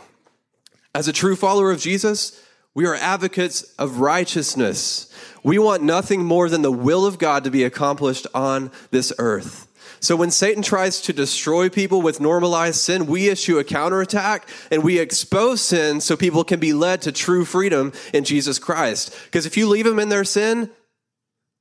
as 0.94 1.08
a 1.08 1.14
true 1.14 1.36
follower 1.36 1.72
of 1.72 1.80
Jesus, 1.80 2.44
we 2.74 2.86
are 2.86 2.96
advocates 2.96 3.64
of 3.80 4.00
righteousness. 4.00 5.14
We 5.44 5.60
want 5.60 5.84
nothing 5.84 6.24
more 6.24 6.50
than 6.50 6.62
the 6.62 6.72
will 6.72 7.06
of 7.06 7.18
God 7.20 7.44
to 7.44 7.52
be 7.52 7.64
accomplished 7.64 8.28
on 8.34 8.72
this 8.92 9.14
earth. 9.18 9.67
So 10.08 10.16
when 10.16 10.32
Satan 10.32 10.64
tries 10.64 11.02
to 11.02 11.12
destroy 11.12 11.68
people 11.68 12.02
with 12.02 12.22
normalized 12.22 12.78
sin, 12.78 13.08
we 13.08 13.28
issue 13.28 13.60
a 13.60 13.66
counterattack 13.66 14.48
and 14.72 14.82
we 14.82 15.00
expose 15.00 15.60
sin 15.60 16.00
so 16.00 16.16
people 16.16 16.46
can 16.46 16.62
be 16.62 16.72
led 16.72 17.02
to 17.02 17.12
true 17.12 17.44
freedom 17.44 17.92
in 18.14 18.24
Jesus 18.24 18.58
Christ. 18.58 19.14
Because 19.26 19.46
if 19.46 19.58
you 19.58 19.68
leave 19.68 19.84
them 19.84 20.00
in 20.00 20.08
their 20.08 20.24
sin, 20.24 20.70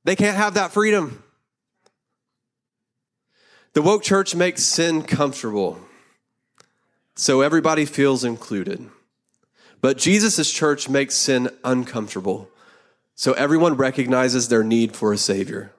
they 0.05 0.15
can't 0.15 0.37
have 0.37 0.53
that 0.53 0.71
freedom. 0.71 1.21
The 3.73 3.81
woke 3.81 4.01
church 4.01 4.33
makes 4.33 4.63
sin 4.63 5.01
comfortable 5.01 5.81
so 7.15 7.41
everybody 7.41 7.83
feels 7.83 8.23
included. 8.23 8.89
But 9.81 9.97
Jesus' 9.97 10.49
church 10.53 10.87
makes 10.87 11.15
sin 11.15 11.49
uncomfortable 11.65 12.49
so 13.13 13.33
everyone 13.33 13.75
recognizes 13.75 14.47
their 14.47 14.63
need 14.63 14.95
for 14.95 15.11
a 15.11 15.17
Savior. 15.17 15.73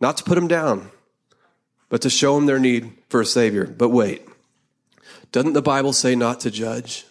Not 0.00 0.16
to 0.16 0.24
put 0.24 0.36
them 0.36 0.48
down, 0.48 0.90
but 1.88 2.02
to 2.02 2.10
show 2.10 2.34
them 2.34 2.46
their 2.46 2.58
need 2.58 2.92
for 3.08 3.20
a 3.20 3.26
Savior. 3.26 3.66
But 3.66 3.90
wait, 3.90 4.22
doesn't 5.32 5.52
the 5.52 5.62
Bible 5.62 5.92
say 5.92 6.14
not 6.14 6.40
to 6.40 6.50
judge? 6.50 7.06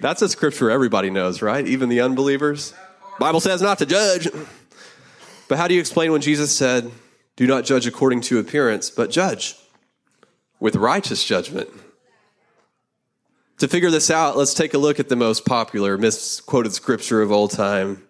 That's 0.00 0.20
a 0.20 0.28
scripture 0.28 0.70
everybody 0.70 1.10
knows, 1.10 1.40
right? 1.40 1.66
Even 1.66 1.88
the 1.88 2.00
unbelievers. 2.00 2.74
Bible 3.18 3.40
says 3.40 3.62
not 3.62 3.78
to 3.78 3.86
judge. 3.86 4.28
But 5.48 5.58
how 5.58 5.68
do 5.68 5.74
you 5.74 5.80
explain 5.80 6.12
when 6.12 6.20
Jesus 6.20 6.54
said, 6.54 6.90
"Do 7.36 7.46
not 7.46 7.64
judge 7.64 7.86
according 7.86 8.20
to 8.22 8.38
appearance, 8.38 8.90
but 8.90 9.10
judge 9.10 9.56
with 10.60 10.76
righteous 10.76 11.24
judgment"? 11.24 11.70
To 13.58 13.68
figure 13.68 13.90
this 13.90 14.10
out, 14.10 14.36
let's 14.36 14.52
take 14.52 14.74
a 14.74 14.78
look 14.78 15.00
at 15.00 15.08
the 15.08 15.16
most 15.16 15.46
popular 15.46 15.96
misquoted 15.96 16.74
scripture 16.74 17.22
of 17.22 17.32
all 17.32 17.48
time. 17.48 18.02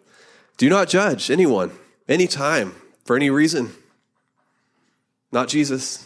Do 0.56 0.68
not 0.68 0.88
judge 0.88 1.30
anyone, 1.30 1.70
anytime, 2.08 2.74
for 3.04 3.14
any 3.14 3.30
reason. 3.30 3.72
Not 5.30 5.48
Jesus. 5.48 6.04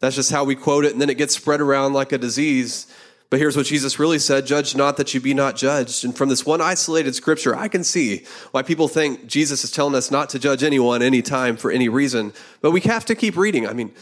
That's 0.00 0.16
just 0.16 0.30
how 0.30 0.44
we 0.44 0.54
quote 0.54 0.86
it, 0.86 0.92
and 0.92 1.00
then 1.00 1.10
it 1.10 1.18
gets 1.18 1.36
spread 1.36 1.60
around 1.60 1.92
like 1.92 2.10
a 2.12 2.18
disease. 2.18 2.86
But 3.28 3.38
here's 3.38 3.56
what 3.56 3.66
Jesus 3.66 3.98
really 3.98 4.18
said 4.18 4.46
Judge 4.46 4.74
not 4.74 4.96
that 4.96 5.12
you 5.12 5.20
be 5.20 5.34
not 5.34 5.54
judged. 5.54 6.02
And 6.02 6.16
from 6.16 6.30
this 6.30 6.46
one 6.46 6.62
isolated 6.62 7.14
scripture, 7.14 7.54
I 7.54 7.68
can 7.68 7.84
see 7.84 8.24
why 8.52 8.62
people 8.62 8.88
think 8.88 9.26
Jesus 9.26 9.62
is 9.62 9.70
telling 9.70 9.94
us 9.94 10.10
not 10.10 10.30
to 10.30 10.38
judge 10.38 10.62
anyone, 10.62 11.02
anytime, 11.02 11.58
for 11.58 11.70
any 11.70 11.90
reason. 11.90 12.32
But 12.62 12.70
we 12.70 12.80
have 12.80 13.04
to 13.06 13.14
keep 13.14 13.36
reading. 13.36 13.66
I 13.66 13.74
mean, 13.74 13.92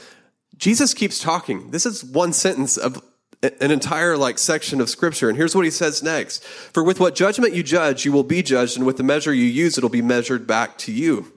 Jesus 0.56 0.94
keeps 0.94 1.18
talking. 1.18 1.72
This 1.72 1.84
is 1.84 2.04
one 2.04 2.32
sentence 2.32 2.76
of 2.76 3.02
an 3.42 3.70
entire 3.70 4.16
like 4.16 4.38
section 4.38 4.80
of 4.80 4.90
scripture. 4.90 5.28
And 5.28 5.36
here's 5.36 5.54
what 5.54 5.64
he 5.64 5.70
says 5.70 6.02
next. 6.02 6.44
For 6.44 6.82
with 6.82 7.00
what 7.00 7.14
judgment 7.14 7.54
you 7.54 7.62
judge, 7.62 8.04
you 8.04 8.12
will 8.12 8.22
be 8.22 8.42
judged, 8.42 8.76
and 8.76 8.84
with 8.84 8.96
the 8.96 9.02
measure 9.02 9.32
you 9.32 9.44
use, 9.44 9.78
it'll 9.78 9.90
be 9.90 10.02
measured 10.02 10.46
back 10.46 10.76
to 10.78 10.92
you. 10.92 11.32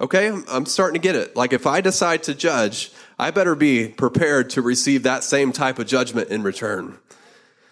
Okay, 0.00 0.32
I'm 0.48 0.66
starting 0.66 1.00
to 1.00 1.06
get 1.06 1.14
it. 1.14 1.36
Like 1.36 1.52
if 1.52 1.66
I 1.66 1.80
decide 1.80 2.24
to 2.24 2.34
judge, 2.34 2.90
I 3.18 3.30
better 3.30 3.54
be 3.54 3.88
prepared 3.88 4.50
to 4.50 4.62
receive 4.62 5.04
that 5.04 5.22
same 5.22 5.52
type 5.52 5.78
of 5.78 5.86
judgment 5.86 6.30
in 6.30 6.42
return. 6.42 6.98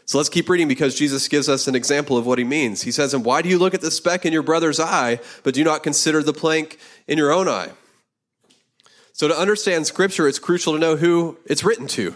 So 0.05 0.19
let's 0.19 0.29
keep 0.29 0.49
reading 0.49 0.69
because 0.69 0.97
Jesus 0.97 1.29
gives 1.29 1.49
us 1.49 1.67
an 1.67 1.75
example 1.75 2.17
of 2.17 2.27
what 2.27 2.39
he 2.39 2.45
means. 2.45 2.83
He 2.83 2.93
says, 2.93 3.15
And 3.15 3.25
why 3.25 3.43
do 3.43 3.49
you 3.49 3.59
look 3.59 3.75
at 3.75 3.81
the 3.81 3.91
speck 3.91 4.27
in 4.27 4.33
your 4.33 4.43
brother's 4.43 4.79
eye, 4.79 5.21
but 5.43 5.55
do 5.55 5.65
not 5.65 5.83
consider 5.83 6.23
the 6.23 6.33
plank 6.33 6.79
in 7.09 7.17
your 7.17 7.33
own 7.33 7.49
eye? 7.49 7.71
So 9.13 9.29
to 9.29 9.37
understand 9.37 9.87
scripture, 9.87 10.29
it's 10.29 10.39
crucial 10.39 10.73
to 10.73 10.79
know 10.79 10.97
who 10.97 11.39
it's 11.47 11.65
written 11.65 11.87
to. 11.89 12.15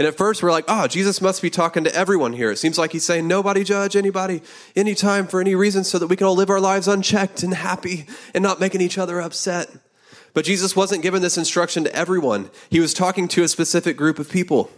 And 0.00 0.06
at 0.06 0.16
first, 0.16 0.42
we're 0.42 0.50
like, 0.50 0.64
oh, 0.66 0.86
Jesus 0.86 1.20
must 1.20 1.42
be 1.42 1.50
talking 1.50 1.84
to 1.84 1.94
everyone 1.94 2.32
here. 2.32 2.50
It 2.50 2.56
seems 2.56 2.78
like 2.78 2.90
he's 2.90 3.04
saying, 3.04 3.28
nobody 3.28 3.62
judge 3.62 3.96
anybody 3.96 4.40
anytime 4.74 5.26
for 5.26 5.42
any 5.42 5.54
reason 5.54 5.84
so 5.84 5.98
that 5.98 6.06
we 6.06 6.16
can 6.16 6.26
all 6.26 6.34
live 6.34 6.48
our 6.48 6.58
lives 6.58 6.88
unchecked 6.88 7.42
and 7.42 7.52
happy 7.52 8.06
and 8.32 8.42
not 8.42 8.60
making 8.60 8.80
each 8.80 8.96
other 8.96 9.20
upset. 9.20 9.68
But 10.32 10.46
Jesus 10.46 10.74
wasn't 10.74 11.02
giving 11.02 11.20
this 11.20 11.36
instruction 11.36 11.84
to 11.84 11.94
everyone, 11.94 12.48
he 12.70 12.80
was 12.80 12.94
talking 12.94 13.28
to 13.28 13.42
a 13.42 13.48
specific 13.48 13.98
group 13.98 14.18
of 14.18 14.30
people 14.30 14.70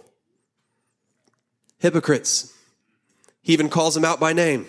hypocrites, 1.78 2.52
He 3.42 3.52
even 3.52 3.68
calls 3.68 3.94
them 3.94 4.04
out 4.04 4.18
by 4.18 4.32
name 4.32 4.66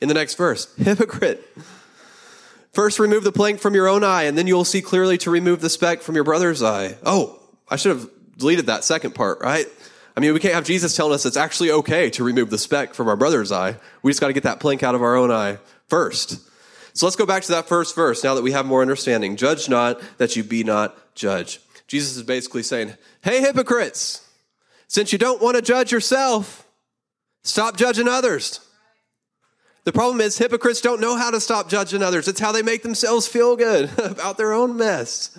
in 0.00 0.08
the 0.08 0.14
next 0.14 0.34
verse 0.34 0.74
hypocrite. 0.78 1.48
First, 2.72 2.98
remove 2.98 3.22
the 3.22 3.30
plank 3.30 3.60
from 3.60 3.76
your 3.76 3.86
own 3.86 4.02
eye, 4.02 4.24
and 4.24 4.36
then 4.36 4.48
you'll 4.48 4.64
see 4.64 4.82
clearly 4.82 5.16
to 5.18 5.30
remove 5.30 5.60
the 5.60 5.70
speck 5.70 6.02
from 6.02 6.16
your 6.16 6.24
brother's 6.24 6.60
eye. 6.60 6.96
Oh, 7.04 7.38
I 7.68 7.76
should 7.76 7.96
have 7.96 8.10
deleted 8.36 8.66
that 8.66 8.82
second 8.82 9.14
part, 9.14 9.40
right? 9.40 9.68
I 10.16 10.20
mean, 10.20 10.34
we 10.34 10.40
can't 10.40 10.54
have 10.54 10.64
Jesus 10.64 10.94
telling 10.94 11.14
us 11.14 11.24
it's 11.24 11.36
actually 11.36 11.70
okay 11.70 12.10
to 12.10 12.24
remove 12.24 12.50
the 12.50 12.58
speck 12.58 12.94
from 12.94 13.08
our 13.08 13.16
brother's 13.16 13.50
eye. 13.50 13.76
We 14.02 14.10
just 14.10 14.20
got 14.20 14.26
to 14.26 14.32
get 14.32 14.42
that 14.42 14.60
plank 14.60 14.82
out 14.82 14.94
of 14.94 15.02
our 15.02 15.16
own 15.16 15.30
eye 15.30 15.58
first. 15.88 16.38
So 16.94 17.06
let's 17.06 17.16
go 17.16 17.24
back 17.24 17.42
to 17.44 17.52
that 17.52 17.66
first 17.66 17.94
verse 17.94 18.22
now 18.22 18.34
that 18.34 18.42
we 18.42 18.52
have 18.52 18.66
more 18.66 18.82
understanding. 18.82 19.36
Judge 19.36 19.68
not 19.68 20.00
that 20.18 20.36
you 20.36 20.44
be 20.44 20.64
not 20.64 21.14
judged. 21.14 21.60
Jesus 21.86 22.16
is 22.16 22.22
basically 22.22 22.62
saying, 22.62 22.94
Hey, 23.22 23.40
hypocrites, 23.40 24.28
since 24.88 25.12
you 25.12 25.18
don't 25.18 25.40
want 25.40 25.56
to 25.56 25.62
judge 25.62 25.90
yourself, 25.90 26.66
stop 27.42 27.78
judging 27.78 28.08
others. 28.08 28.60
The 29.84 29.92
problem 29.92 30.20
is, 30.20 30.38
hypocrites 30.38 30.80
don't 30.80 31.00
know 31.00 31.16
how 31.16 31.30
to 31.30 31.40
stop 31.40 31.68
judging 31.68 32.02
others. 32.02 32.28
It's 32.28 32.38
how 32.38 32.52
they 32.52 32.62
make 32.62 32.82
themselves 32.82 33.26
feel 33.26 33.56
good 33.56 33.90
about 33.98 34.36
their 34.36 34.52
own 34.52 34.76
mess. 34.76 35.36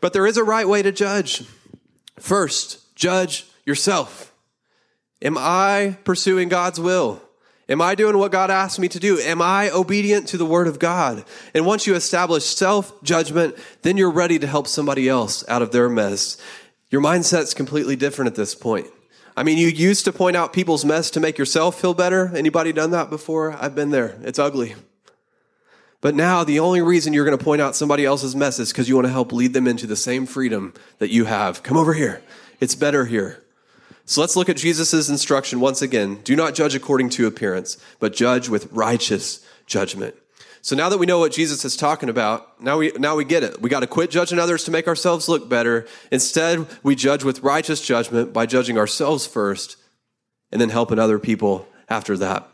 But 0.00 0.12
there 0.12 0.26
is 0.26 0.36
a 0.36 0.44
right 0.44 0.66
way 0.66 0.82
to 0.82 0.90
judge. 0.90 1.44
First, 2.18 2.94
judge 2.96 3.46
yourself. 3.66 4.32
Am 5.20 5.36
I 5.36 5.98
pursuing 6.04 6.48
God's 6.48 6.80
will? 6.80 7.22
Am 7.68 7.82
I 7.82 7.96
doing 7.96 8.16
what 8.16 8.30
God 8.30 8.50
asked 8.50 8.78
me 8.78 8.88
to 8.88 9.00
do? 9.00 9.18
Am 9.18 9.42
I 9.42 9.70
obedient 9.70 10.28
to 10.28 10.36
the 10.36 10.46
word 10.46 10.68
of 10.68 10.78
God? 10.78 11.24
And 11.52 11.66
once 11.66 11.86
you 11.86 11.96
establish 11.96 12.44
self 12.44 13.02
judgment, 13.02 13.56
then 13.82 13.96
you're 13.96 14.10
ready 14.10 14.38
to 14.38 14.46
help 14.46 14.68
somebody 14.68 15.08
else 15.08 15.44
out 15.48 15.62
of 15.62 15.72
their 15.72 15.88
mess. 15.88 16.36
Your 16.90 17.02
mindset's 17.02 17.54
completely 17.54 17.96
different 17.96 18.28
at 18.30 18.36
this 18.36 18.54
point. 18.54 18.86
I 19.36 19.42
mean, 19.42 19.58
you 19.58 19.66
used 19.66 20.04
to 20.04 20.12
point 20.12 20.36
out 20.36 20.52
people's 20.52 20.84
mess 20.84 21.10
to 21.10 21.20
make 21.20 21.36
yourself 21.36 21.80
feel 21.80 21.92
better. 21.92 22.34
Anybody 22.34 22.72
done 22.72 22.92
that 22.92 23.10
before? 23.10 23.52
I've 23.52 23.74
been 23.74 23.90
there. 23.90 24.16
It's 24.22 24.38
ugly. 24.38 24.76
But 26.00 26.14
now 26.14 26.44
the 26.44 26.60
only 26.60 26.82
reason 26.82 27.12
you're 27.12 27.24
going 27.24 27.36
to 27.36 27.44
point 27.44 27.60
out 27.60 27.74
somebody 27.74 28.04
else's 28.04 28.36
mess 28.36 28.60
is 28.60 28.70
because 28.70 28.88
you 28.88 28.94
want 28.94 29.08
to 29.08 29.12
help 29.12 29.32
lead 29.32 29.54
them 29.54 29.66
into 29.66 29.88
the 29.88 29.96
same 29.96 30.24
freedom 30.24 30.72
that 30.98 31.10
you 31.10 31.24
have. 31.24 31.64
Come 31.64 31.76
over 31.76 31.94
here. 31.94 32.22
It's 32.60 32.76
better 32.76 33.06
here. 33.06 33.42
So 34.08 34.20
let's 34.20 34.36
look 34.36 34.48
at 34.48 34.56
Jesus' 34.56 35.08
instruction 35.08 35.58
once 35.58 35.82
again. 35.82 36.20
Do 36.22 36.36
not 36.36 36.54
judge 36.54 36.76
according 36.76 37.10
to 37.10 37.26
appearance, 37.26 37.76
but 37.98 38.14
judge 38.14 38.48
with 38.48 38.72
righteous 38.72 39.44
judgment. 39.66 40.14
So 40.62 40.76
now 40.76 40.88
that 40.88 40.98
we 40.98 41.06
know 41.06 41.18
what 41.18 41.32
Jesus 41.32 41.64
is 41.64 41.76
talking 41.76 42.08
about, 42.08 42.60
now 42.62 42.78
we, 42.78 42.92
now 42.98 43.16
we 43.16 43.24
get 43.24 43.42
it. 43.42 43.60
We 43.60 43.68
got 43.68 43.80
to 43.80 43.88
quit 43.88 44.10
judging 44.10 44.38
others 44.38 44.62
to 44.64 44.70
make 44.70 44.86
ourselves 44.86 45.28
look 45.28 45.48
better. 45.48 45.86
Instead, 46.12 46.66
we 46.84 46.94
judge 46.94 47.24
with 47.24 47.42
righteous 47.42 47.84
judgment 47.84 48.32
by 48.32 48.46
judging 48.46 48.78
ourselves 48.78 49.26
first 49.26 49.76
and 50.52 50.60
then 50.60 50.70
helping 50.70 51.00
other 51.00 51.18
people 51.18 51.68
after 51.88 52.16
that. 52.16 52.48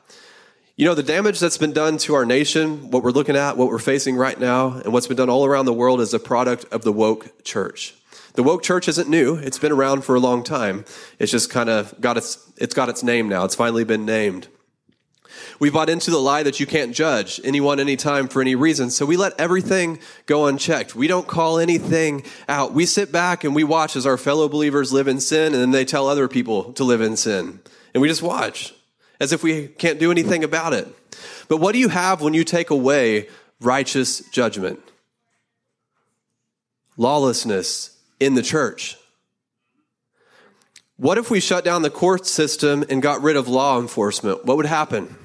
You 0.76 0.86
know, 0.86 0.94
the 0.94 1.02
damage 1.02 1.38
that's 1.38 1.58
been 1.58 1.72
done 1.72 1.98
to 1.98 2.14
our 2.14 2.24
nation, 2.24 2.90
what 2.90 3.02
we're 3.02 3.10
looking 3.10 3.36
at, 3.36 3.58
what 3.58 3.68
we're 3.68 3.78
facing 3.78 4.16
right 4.16 4.40
now, 4.40 4.72
and 4.72 4.92
what's 4.92 5.06
been 5.06 5.18
done 5.18 5.28
all 5.28 5.44
around 5.44 5.66
the 5.66 5.72
world 5.72 6.00
is 6.00 6.14
a 6.14 6.18
product 6.18 6.64
of 6.72 6.82
the 6.82 6.92
woke 6.92 7.44
church. 7.44 7.94
The 8.34 8.42
woke 8.42 8.62
church 8.62 8.88
isn't 8.88 9.08
new. 9.08 9.36
It's 9.36 9.58
been 9.58 9.72
around 9.72 10.04
for 10.04 10.14
a 10.14 10.20
long 10.20 10.42
time. 10.42 10.84
It's 11.18 11.30
just 11.30 11.50
kind 11.50 11.68
of 11.68 11.98
got 12.00 12.16
its, 12.16 12.38
it's 12.56 12.74
got 12.74 12.88
its 12.88 13.02
name 13.02 13.28
now. 13.28 13.44
It's 13.44 13.54
finally 13.54 13.84
been 13.84 14.06
named. 14.06 14.48
We 15.58 15.70
bought 15.70 15.90
into 15.90 16.10
the 16.10 16.18
lie 16.18 16.42
that 16.42 16.58
you 16.58 16.66
can't 16.66 16.94
judge 16.94 17.40
anyone 17.44 17.78
anytime 17.78 18.28
for 18.28 18.40
any 18.40 18.54
reason. 18.54 18.90
So 18.90 19.06
we 19.06 19.16
let 19.16 19.38
everything 19.38 19.98
go 20.26 20.46
unchecked. 20.46 20.94
We 20.94 21.08
don't 21.08 21.26
call 21.26 21.58
anything 21.58 22.24
out. 22.48 22.72
We 22.72 22.86
sit 22.86 23.12
back 23.12 23.44
and 23.44 23.54
we 23.54 23.64
watch 23.64 23.96
as 23.96 24.06
our 24.06 24.16
fellow 24.16 24.48
believers 24.48 24.92
live 24.92 25.08
in 25.08 25.20
sin 25.20 25.52
and 25.52 25.62
then 25.62 25.70
they 25.70 25.84
tell 25.84 26.08
other 26.08 26.28
people 26.28 26.72
to 26.74 26.84
live 26.84 27.00
in 27.00 27.16
sin. 27.16 27.60
And 27.94 28.00
we 28.00 28.08
just 28.08 28.22
watch 28.22 28.74
as 29.20 29.32
if 29.32 29.42
we 29.42 29.68
can't 29.68 30.00
do 30.00 30.10
anything 30.10 30.42
about 30.42 30.72
it. 30.72 30.88
But 31.48 31.58
what 31.58 31.72
do 31.72 31.78
you 31.78 31.88
have 31.88 32.22
when 32.22 32.34
you 32.34 32.44
take 32.44 32.70
away 32.70 33.28
righteous 33.60 34.20
judgment? 34.30 34.80
Lawlessness 36.96 37.91
in 38.24 38.34
the 38.34 38.42
church. 38.42 38.96
What 40.96 41.18
if 41.18 41.30
we 41.30 41.40
shut 41.40 41.64
down 41.64 41.82
the 41.82 41.90
court 41.90 42.26
system 42.26 42.84
and 42.88 43.02
got 43.02 43.22
rid 43.22 43.36
of 43.36 43.48
law 43.48 43.80
enforcement? 43.80 44.44
What 44.44 44.56
would 44.56 44.66
happen? 44.66 45.16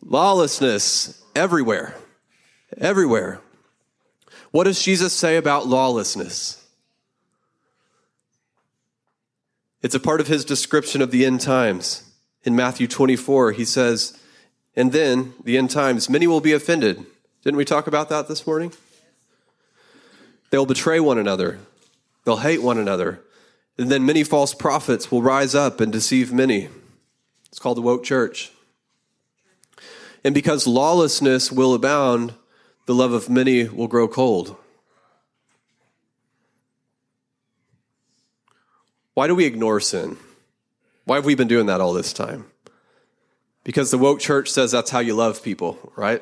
Lawlessness 0.00 1.22
everywhere. 1.34 1.96
Everywhere. 2.78 3.40
What 4.50 4.64
does 4.64 4.82
Jesus 4.82 5.12
say 5.12 5.36
about 5.36 5.66
lawlessness? 5.66 6.64
It's 9.82 9.94
a 9.94 10.00
part 10.00 10.20
of 10.20 10.28
his 10.28 10.44
description 10.44 11.02
of 11.02 11.10
the 11.10 11.24
end 11.24 11.40
times. 11.40 12.04
In 12.44 12.54
Matthew 12.54 12.86
24, 12.86 13.52
he 13.52 13.64
says, 13.64 14.18
And 14.76 14.92
then, 14.92 15.34
the 15.42 15.58
end 15.58 15.70
times, 15.70 16.08
many 16.08 16.26
will 16.26 16.40
be 16.40 16.52
offended. 16.52 17.04
Didn't 17.42 17.56
we 17.56 17.64
talk 17.64 17.86
about 17.86 18.08
that 18.10 18.28
this 18.28 18.46
morning? 18.46 18.72
They'll 20.52 20.66
betray 20.66 21.00
one 21.00 21.16
another. 21.16 21.60
They'll 22.24 22.36
hate 22.36 22.62
one 22.62 22.76
another. 22.76 23.22
And 23.78 23.90
then 23.90 24.04
many 24.04 24.22
false 24.22 24.52
prophets 24.52 25.10
will 25.10 25.22
rise 25.22 25.54
up 25.54 25.80
and 25.80 25.90
deceive 25.90 26.30
many. 26.30 26.68
It's 27.48 27.58
called 27.58 27.78
the 27.78 27.82
woke 27.82 28.04
church. 28.04 28.52
And 30.22 30.34
because 30.34 30.66
lawlessness 30.66 31.50
will 31.50 31.72
abound, 31.72 32.34
the 32.84 32.94
love 32.94 33.12
of 33.12 33.30
many 33.30 33.66
will 33.66 33.88
grow 33.88 34.06
cold. 34.06 34.54
Why 39.14 39.28
do 39.28 39.34
we 39.34 39.46
ignore 39.46 39.80
sin? 39.80 40.18
Why 41.06 41.16
have 41.16 41.24
we 41.24 41.34
been 41.34 41.48
doing 41.48 41.64
that 41.64 41.80
all 41.80 41.94
this 41.94 42.12
time? 42.12 42.44
Because 43.64 43.90
the 43.90 43.96
woke 43.96 44.20
church 44.20 44.50
says 44.50 44.70
that's 44.70 44.90
how 44.90 44.98
you 44.98 45.14
love 45.14 45.42
people, 45.42 45.92
right? 45.96 46.20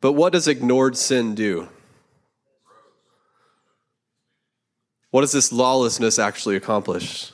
But 0.00 0.12
what 0.12 0.32
does 0.32 0.46
ignored 0.46 0.96
sin 0.96 1.34
do? 1.34 1.68
What 5.10 5.22
does 5.22 5.32
this 5.32 5.52
lawlessness 5.52 6.18
actually 6.18 6.56
accomplish? 6.56 7.32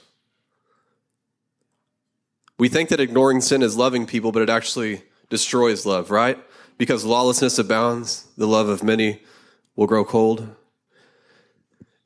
We 2.58 2.68
think 2.68 2.88
that 2.90 3.00
ignoring 3.00 3.40
sin 3.40 3.62
is 3.62 3.76
loving 3.76 4.06
people, 4.06 4.30
but 4.30 4.42
it 4.42 4.50
actually 4.50 5.02
destroys 5.28 5.84
love, 5.84 6.10
right? 6.10 6.38
Because 6.78 7.04
lawlessness 7.04 7.58
abounds, 7.58 8.28
the 8.36 8.46
love 8.46 8.68
of 8.68 8.82
many 8.82 9.22
will 9.74 9.86
grow 9.86 10.04
cold. 10.04 10.54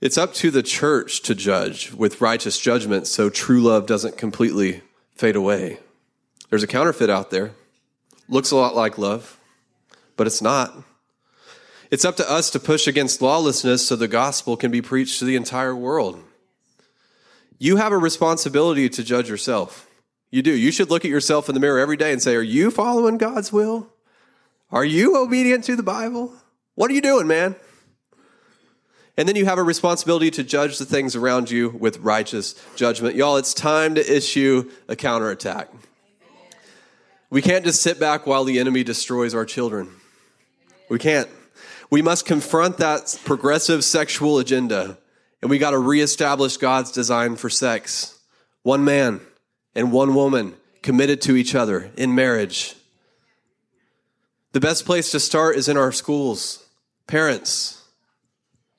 It's 0.00 0.16
up 0.16 0.33
to 0.35 0.50
the 0.50 0.62
church 0.62 1.22
to 1.22 1.35
judge 1.35 1.92
with 1.92 2.20
righteous 2.20 2.59
judgment 2.59 3.07
so 3.07 3.28
true 3.28 3.61
love 3.61 3.87
doesn't 3.87 4.16
completely 4.16 4.83
fade 5.11 5.37
away. 5.37 5.81
There's 6.48 6.62
a 6.62 6.68
counterfeit 6.68 7.11
out 7.11 7.31
there. 7.31 7.50
Looks 8.28 8.50
a 8.50 8.57
lot 8.57 8.76
like 8.76 8.96
love, 8.96 9.38
but 10.16 10.26
it's 10.26 10.40
not. 10.40 10.72
It's 11.90 12.05
up 12.05 12.16
to 12.16 12.31
us 12.31 12.51
to 12.51 12.61
push 12.61 12.87
against 12.87 13.22
lawlessness 13.22 13.87
so 13.87 13.96
the 13.96 14.09
gospel 14.09 14.57
can 14.57 14.70
be 14.70 14.83
preached 14.83 15.18
to 15.20 15.24
the 15.24 15.37
entire 15.37 15.74
world. 15.74 16.22
You 17.59 17.77
have 17.77 17.92
a 17.92 17.98
responsibility 17.98 18.88
to 18.90 19.03
judge 19.03 19.29
yourself. 19.29 19.88
You 20.31 20.42
do. 20.42 20.53
You 20.53 20.70
should 20.70 20.90
look 20.90 21.05
at 21.05 21.11
yourself 21.11 21.48
in 21.48 21.55
the 21.55 21.61
mirror 21.61 21.79
every 21.79 21.96
day 21.96 22.12
and 22.12 22.22
say, 22.22 22.37
Are 22.37 22.42
you 22.42 22.70
following 22.70 23.16
God's 23.16 23.53
will? 23.53 23.88
Are 24.70 24.85
you 24.85 25.16
obedient 25.16 25.64
to 25.64 25.77
the 25.77 25.83
Bible? 25.83 26.33
What 26.74 26.90
are 26.90 26.94
you 26.94 27.01
doing, 27.01 27.27
man? 27.27 27.57
And 29.16 29.27
then 29.27 29.35
you 29.35 29.46
have 29.46 29.59
a 29.59 29.62
responsibility 29.62 30.31
to 30.33 30.44
judge 30.44 30.79
the 30.79 30.85
things 30.85 31.16
around 31.16 31.51
you 31.51 31.70
with 31.70 31.98
righteous 31.98 32.55
judgment. 32.77 33.16
Y'all, 33.16 33.37
it's 33.37 33.55
time 33.55 33.96
to 33.96 34.16
issue 34.16 34.70
a 34.87 34.94
counterattack. 34.94 35.70
We 37.31 37.42
can't 37.42 37.64
just 37.64 37.83
sit 37.83 37.98
back 37.98 38.27
while 38.27 38.44
the 38.44 38.61
enemy 38.61 38.85
destroys 38.85 39.35
our 39.35 39.44
children. 39.44 39.88
We 40.88 40.98
can't. 40.98 41.29
We 41.90 42.03
must 42.03 42.27
confront 42.27 42.79
that 42.79 43.18
progressive 43.24 43.83
sexual 43.83 44.38
agenda, 44.38 44.98
and 45.40 45.51
we 45.51 45.59
got 45.59 45.70
to 45.70 45.79
reestablish 45.79 46.59
God's 46.59 46.90
design 46.90 47.37
for 47.37 47.48
sex. 47.48 48.18
One 48.62 48.85
man 48.85 49.20
and 49.74 49.92
one 49.92 50.14
woman 50.14 50.55
committed 50.83 51.22
to 51.22 51.37
each 51.37 51.55
other 51.55 51.90
in 51.96 52.14
marriage. 52.14 52.74
The 54.53 54.61
best 54.61 54.85
place 54.85 55.11
to 55.12 55.20
start 55.20 55.57
is 55.57 55.68
in 55.68 55.77
our 55.77 55.92
schools. 55.92 56.66
Parents, 57.07 57.83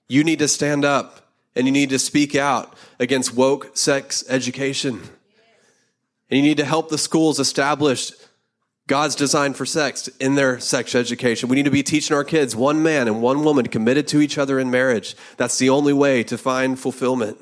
you 0.08 0.24
need 0.24 0.40
to 0.40 0.48
stand 0.48 0.86
up 0.86 1.28
and 1.56 1.66
you 1.66 1.72
need 1.72 1.90
to 1.90 2.00
speak 2.00 2.36
out 2.36 2.76
against 3.00 3.36
woke 3.36 3.76
sex 3.78 4.24
education. 4.30 5.02
And 6.30 6.38
you 6.38 6.42
need 6.42 6.58
to 6.58 6.66
help 6.66 6.90
the 6.90 6.98
schools 6.98 7.40
establish 7.40 8.12
God's 8.90 9.14
design 9.14 9.54
for 9.54 9.68
sex 9.68 10.08
in 10.20 10.34
their 10.34 10.60
sex 10.60 10.96
education. 10.96 11.48
We 11.48 11.56
need 11.56 11.66
to 11.66 11.72
be 11.72 11.84
teaching 11.84 12.18
our 12.18 12.24
kids 12.24 12.56
one 12.56 12.82
man 12.82 13.08
and 13.08 13.22
one 13.22 13.44
woman 13.44 13.68
committed 13.68 14.08
to 14.08 14.20
each 14.20 14.40
other 14.40 14.60
in 14.60 14.72
marriage. 14.72 15.16
That's 15.38 15.60
the 15.60 15.70
only 15.70 15.94
way 15.94 16.24
to 16.24 16.40
find 16.40 16.78
fulfillment. 16.78 17.38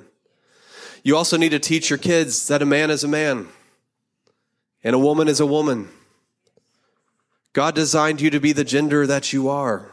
You 1.03 1.15
also 1.15 1.37
need 1.37 1.51
to 1.51 1.59
teach 1.59 1.89
your 1.89 1.99
kids 1.99 2.49
that 2.49 2.61
a 2.61 2.65
man 2.65 2.91
is 2.91 3.05
a 3.05 3.07
man 3.07 3.47
and 4.83 4.93
a 4.93 4.99
woman 4.99 5.29
is 5.29 5.39
a 5.39 5.45
woman. 5.45 5.87
God 7.53 7.73
designed 7.73 8.19
you 8.19 8.29
to 8.29 8.41
be 8.41 8.51
the 8.51 8.65
gender 8.65 9.07
that 9.07 9.31
you 9.31 9.47
are. 9.47 9.89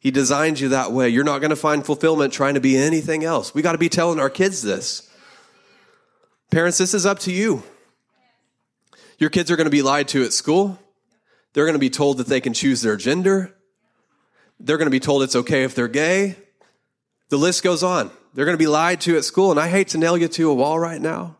He 0.00 0.10
designed 0.10 0.58
you 0.58 0.70
that 0.70 0.90
way. 0.90 1.08
You're 1.08 1.22
not 1.22 1.38
going 1.38 1.50
to 1.50 1.56
find 1.56 1.86
fulfillment 1.86 2.32
trying 2.32 2.54
to 2.54 2.60
be 2.60 2.76
anything 2.76 3.22
else. 3.22 3.54
We 3.54 3.62
got 3.62 3.72
to 3.72 3.78
be 3.78 3.88
telling 3.88 4.18
our 4.18 4.28
kids 4.28 4.60
this. 4.62 5.08
Parents, 6.50 6.78
this 6.78 6.94
is 6.94 7.06
up 7.06 7.20
to 7.20 7.32
you. 7.32 7.62
Your 9.24 9.30
kids 9.30 9.50
are 9.50 9.56
going 9.56 9.64
to 9.64 9.70
be 9.70 9.80
lied 9.80 10.08
to 10.08 10.22
at 10.22 10.34
school. 10.34 10.78
They're 11.54 11.64
going 11.64 11.72
to 11.72 11.78
be 11.78 11.88
told 11.88 12.18
that 12.18 12.26
they 12.26 12.42
can 12.42 12.52
choose 12.52 12.82
their 12.82 12.94
gender. 12.94 13.56
They're 14.60 14.76
going 14.76 14.84
to 14.84 14.90
be 14.90 15.00
told 15.00 15.22
it's 15.22 15.34
okay 15.34 15.64
if 15.64 15.74
they're 15.74 15.88
gay. 15.88 16.36
The 17.30 17.38
list 17.38 17.62
goes 17.62 17.82
on. 17.82 18.10
They're 18.34 18.44
going 18.44 18.58
to 18.58 18.62
be 18.62 18.66
lied 18.66 19.00
to 19.00 19.16
at 19.16 19.24
school. 19.24 19.50
And 19.50 19.58
I 19.58 19.68
hate 19.70 19.88
to 19.88 19.98
nail 19.98 20.18
you 20.18 20.28
to 20.28 20.50
a 20.50 20.54
wall 20.54 20.78
right 20.78 21.00
now, 21.00 21.38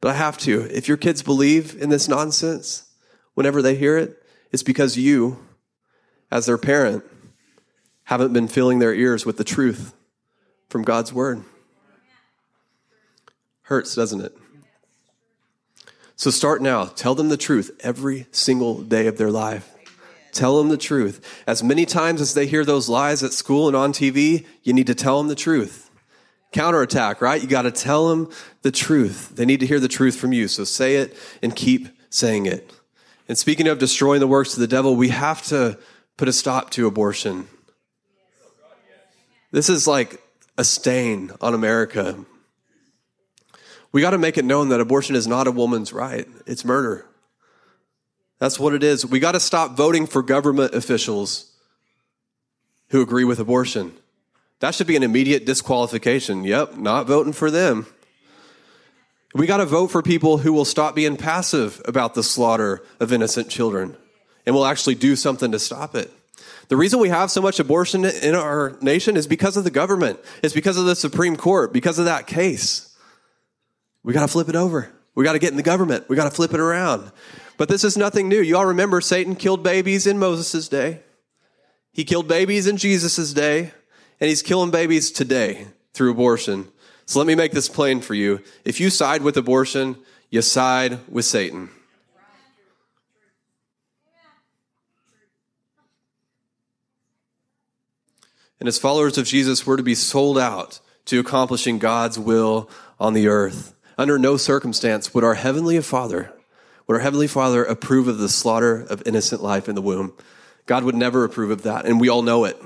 but 0.00 0.12
I 0.12 0.14
have 0.14 0.38
to. 0.38 0.72
If 0.72 0.86
your 0.86 0.96
kids 0.96 1.24
believe 1.24 1.74
in 1.82 1.88
this 1.90 2.06
nonsense, 2.06 2.88
whenever 3.34 3.62
they 3.62 3.74
hear 3.74 3.98
it, 3.98 4.22
it's 4.52 4.62
because 4.62 4.96
you, 4.96 5.44
as 6.30 6.46
their 6.46 6.56
parent, 6.56 7.02
haven't 8.04 8.32
been 8.32 8.46
filling 8.46 8.78
their 8.78 8.94
ears 8.94 9.26
with 9.26 9.38
the 9.38 9.42
truth 9.42 9.92
from 10.68 10.84
God's 10.84 11.12
word. 11.12 11.42
Hurts, 13.62 13.96
doesn't 13.96 14.20
it? 14.20 14.37
So 16.18 16.32
start 16.32 16.60
now. 16.60 16.86
Tell 16.86 17.14
them 17.14 17.28
the 17.28 17.36
truth 17.36 17.70
every 17.78 18.26
single 18.32 18.82
day 18.82 19.06
of 19.06 19.18
their 19.18 19.30
life. 19.30 19.72
Tell 20.32 20.58
them 20.58 20.68
the 20.68 20.76
truth. 20.76 21.24
As 21.46 21.62
many 21.62 21.86
times 21.86 22.20
as 22.20 22.34
they 22.34 22.48
hear 22.48 22.64
those 22.64 22.88
lies 22.88 23.22
at 23.22 23.32
school 23.32 23.68
and 23.68 23.76
on 23.76 23.92
TV, 23.92 24.44
you 24.64 24.72
need 24.72 24.88
to 24.88 24.96
tell 24.96 25.18
them 25.18 25.28
the 25.28 25.36
truth. 25.36 25.90
Counterattack, 26.50 27.22
right? 27.22 27.40
You 27.40 27.46
got 27.46 27.62
to 27.62 27.70
tell 27.70 28.08
them 28.08 28.30
the 28.62 28.72
truth. 28.72 29.30
They 29.36 29.46
need 29.46 29.60
to 29.60 29.66
hear 29.66 29.78
the 29.78 29.86
truth 29.86 30.16
from 30.16 30.32
you. 30.32 30.48
So 30.48 30.64
say 30.64 30.96
it 30.96 31.16
and 31.40 31.54
keep 31.54 31.88
saying 32.10 32.46
it. 32.46 32.68
And 33.28 33.38
speaking 33.38 33.68
of 33.68 33.78
destroying 33.78 34.18
the 34.18 34.26
works 34.26 34.54
of 34.54 34.58
the 34.58 34.66
devil, 34.66 34.96
we 34.96 35.10
have 35.10 35.44
to 35.44 35.78
put 36.16 36.26
a 36.26 36.32
stop 36.32 36.70
to 36.70 36.88
abortion. 36.88 37.46
This 39.52 39.68
is 39.68 39.86
like 39.86 40.20
a 40.56 40.64
stain 40.64 41.30
on 41.40 41.54
America. 41.54 42.24
We 43.92 44.00
got 44.00 44.10
to 44.10 44.18
make 44.18 44.36
it 44.38 44.44
known 44.44 44.68
that 44.68 44.80
abortion 44.80 45.16
is 45.16 45.26
not 45.26 45.46
a 45.46 45.52
woman's 45.52 45.92
right, 45.92 46.28
it's 46.46 46.64
murder. 46.64 47.06
That's 48.38 48.58
what 48.58 48.74
it 48.74 48.82
is. 48.82 49.04
We 49.04 49.18
got 49.18 49.32
to 49.32 49.40
stop 49.40 49.76
voting 49.76 50.06
for 50.06 50.22
government 50.22 50.74
officials 50.74 51.50
who 52.90 53.02
agree 53.02 53.24
with 53.24 53.40
abortion. 53.40 53.92
That 54.60 54.74
should 54.74 54.86
be 54.86 54.96
an 54.96 55.02
immediate 55.02 55.44
disqualification. 55.44 56.44
Yep, 56.44 56.76
not 56.76 57.06
voting 57.06 57.32
for 57.32 57.50
them. 57.50 57.86
We 59.34 59.46
got 59.46 59.58
to 59.58 59.66
vote 59.66 59.88
for 59.88 60.02
people 60.02 60.38
who 60.38 60.52
will 60.52 60.64
stop 60.64 60.94
being 60.94 61.16
passive 61.16 61.82
about 61.84 62.14
the 62.14 62.22
slaughter 62.22 62.82
of 62.98 63.12
innocent 63.12 63.50
children 63.50 63.96
and 64.46 64.54
will 64.54 64.64
actually 64.64 64.94
do 64.94 65.16
something 65.16 65.52
to 65.52 65.58
stop 65.58 65.94
it. 65.94 66.10
The 66.68 66.76
reason 66.76 67.00
we 67.00 67.08
have 67.08 67.30
so 67.30 67.40
much 67.40 67.60
abortion 67.60 68.04
in 68.04 68.34
our 68.34 68.76
nation 68.80 69.16
is 69.16 69.26
because 69.26 69.56
of 69.56 69.64
the 69.64 69.70
government. 69.70 70.18
It's 70.42 70.54
because 70.54 70.76
of 70.76 70.86
the 70.86 70.96
Supreme 70.96 71.36
Court, 71.36 71.72
because 71.72 71.98
of 71.98 72.06
that 72.06 72.26
case. 72.26 72.87
We 74.02 74.12
got 74.12 74.22
to 74.22 74.28
flip 74.28 74.48
it 74.48 74.56
over. 74.56 74.92
We 75.14 75.24
got 75.24 75.32
to 75.32 75.38
get 75.38 75.50
in 75.50 75.56
the 75.56 75.62
government. 75.62 76.08
We 76.08 76.16
got 76.16 76.24
to 76.24 76.30
flip 76.30 76.54
it 76.54 76.60
around. 76.60 77.10
But 77.56 77.68
this 77.68 77.82
is 77.82 77.96
nothing 77.96 78.28
new. 78.28 78.40
You 78.40 78.56
all 78.56 78.66
remember 78.66 79.00
Satan 79.00 79.34
killed 79.34 79.62
babies 79.62 80.06
in 80.06 80.18
Moses' 80.18 80.68
day. 80.68 81.00
He 81.92 82.04
killed 82.04 82.28
babies 82.28 82.66
in 82.68 82.76
Jesus' 82.76 83.32
day, 83.32 83.72
and 84.20 84.28
he's 84.28 84.42
killing 84.42 84.70
babies 84.70 85.10
today 85.10 85.66
through 85.92 86.12
abortion. 86.12 86.68
So 87.06 87.18
let 87.18 87.26
me 87.26 87.34
make 87.34 87.52
this 87.52 87.68
plain 87.68 88.00
for 88.00 88.14
you. 88.14 88.40
If 88.64 88.78
you 88.80 88.90
side 88.90 89.22
with 89.22 89.36
abortion, 89.36 89.96
you 90.30 90.42
side 90.42 91.00
with 91.08 91.24
Satan. 91.24 91.70
And 98.60 98.68
as 98.68 98.78
followers 98.78 99.18
of 99.18 99.26
Jesus, 99.26 99.66
we're 99.66 99.76
to 99.76 99.82
be 99.82 99.94
sold 99.94 100.38
out 100.38 100.80
to 101.06 101.18
accomplishing 101.18 101.78
God's 101.78 102.18
will 102.18 102.68
on 103.00 103.14
the 103.14 103.28
earth. 103.28 103.74
Under 103.98 104.16
no 104.16 104.36
circumstance 104.36 105.12
would 105.12 105.24
our 105.24 105.34
Heavenly 105.34 105.80
Father, 105.82 106.32
would 106.86 106.94
our 106.94 107.00
Heavenly 107.00 107.26
Father 107.26 107.64
approve 107.64 108.06
of 108.06 108.18
the 108.18 108.28
slaughter 108.28 108.82
of 108.82 109.02
innocent 109.04 109.42
life 109.42 109.68
in 109.68 109.74
the 109.74 109.82
womb? 109.82 110.14
God 110.66 110.84
would 110.84 110.94
never 110.94 111.24
approve 111.24 111.50
of 111.50 111.62
that, 111.62 111.84
and 111.84 112.00
we 112.00 112.08
all 112.08 112.22
know 112.22 112.44
it. 112.44 112.56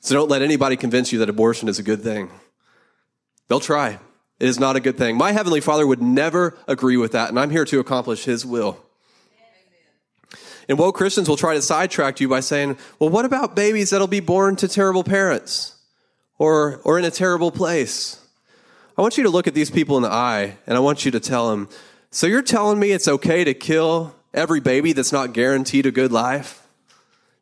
So 0.00 0.16
don't 0.16 0.28
let 0.28 0.42
anybody 0.42 0.76
convince 0.76 1.12
you 1.12 1.20
that 1.20 1.28
abortion 1.28 1.68
is 1.68 1.78
a 1.78 1.84
good 1.84 2.02
thing. 2.02 2.30
They'll 3.46 3.60
try. 3.60 4.00
It 4.40 4.48
is 4.48 4.58
not 4.58 4.74
a 4.74 4.80
good 4.80 4.98
thing. 4.98 5.16
My 5.16 5.30
Heavenly 5.30 5.60
Father 5.60 5.86
would 5.86 6.02
never 6.02 6.58
agree 6.66 6.96
with 6.96 7.12
that, 7.12 7.28
and 7.28 7.38
I'm 7.38 7.50
here 7.50 7.66
to 7.66 7.78
accomplish 7.78 8.24
His 8.24 8.44
will. 8.44 8.76
And 10.68 10.78
woke 10.78 10.96
Christians 10.96 11.28
will 11.28 11.36
try 11.36 11.54
to 11.54 11.62
sidetrack 11.62 12.20
you 12.20 12.28
by 12.28 12.40
saying, 12.40 12.76
well, 12.98 13.10
what 13.10 13.24
about 13.24 13.54
babies 13.54 13.90
that'll 13.90 14.08
be 14.08 14.20
born 14.20 14.56
to 14.56 14.66
terrible 14.66 15.04
parents 15.04 15.76
or, 16.38 16.80
or 16.82 16.98
in 16.98 17.04
a 17.04 17.10
terrible 17.10 17.52
place? 17.52 18.20
I 19.00 19.02
want 19.02 19.16
you 19.16 19.22
to 19.22 19.30
look 19.30 19.46
at 19.46 19.54
these 19.54 19.70
people 19.70 19.96
in 19.96 20.02
the 20.02 20.12
eye 20.12 20.58
and 20.66 20.76
I 20.76 20.80
want 20.80 21.06
you 21.06 21.10
to 21.12 21.20
tell 21.20 21.48
them, 21.48 21.70
so 22.10 22.26
you're 22.26 22.42
telling 22.42 22.78
me 22.78 22.90
it's 22.90 23.08
okay 23.08 23.44
to 23.44 23.54
kill 23.54 24.14
every 24.34 24.60
baby 24.60 24.92
that's 24.92 25.10
not 25.10 25.32
guaranteed 25.32 25.86
a 25.86 25.90
good 25.90 26.12
life? 26.12 26.68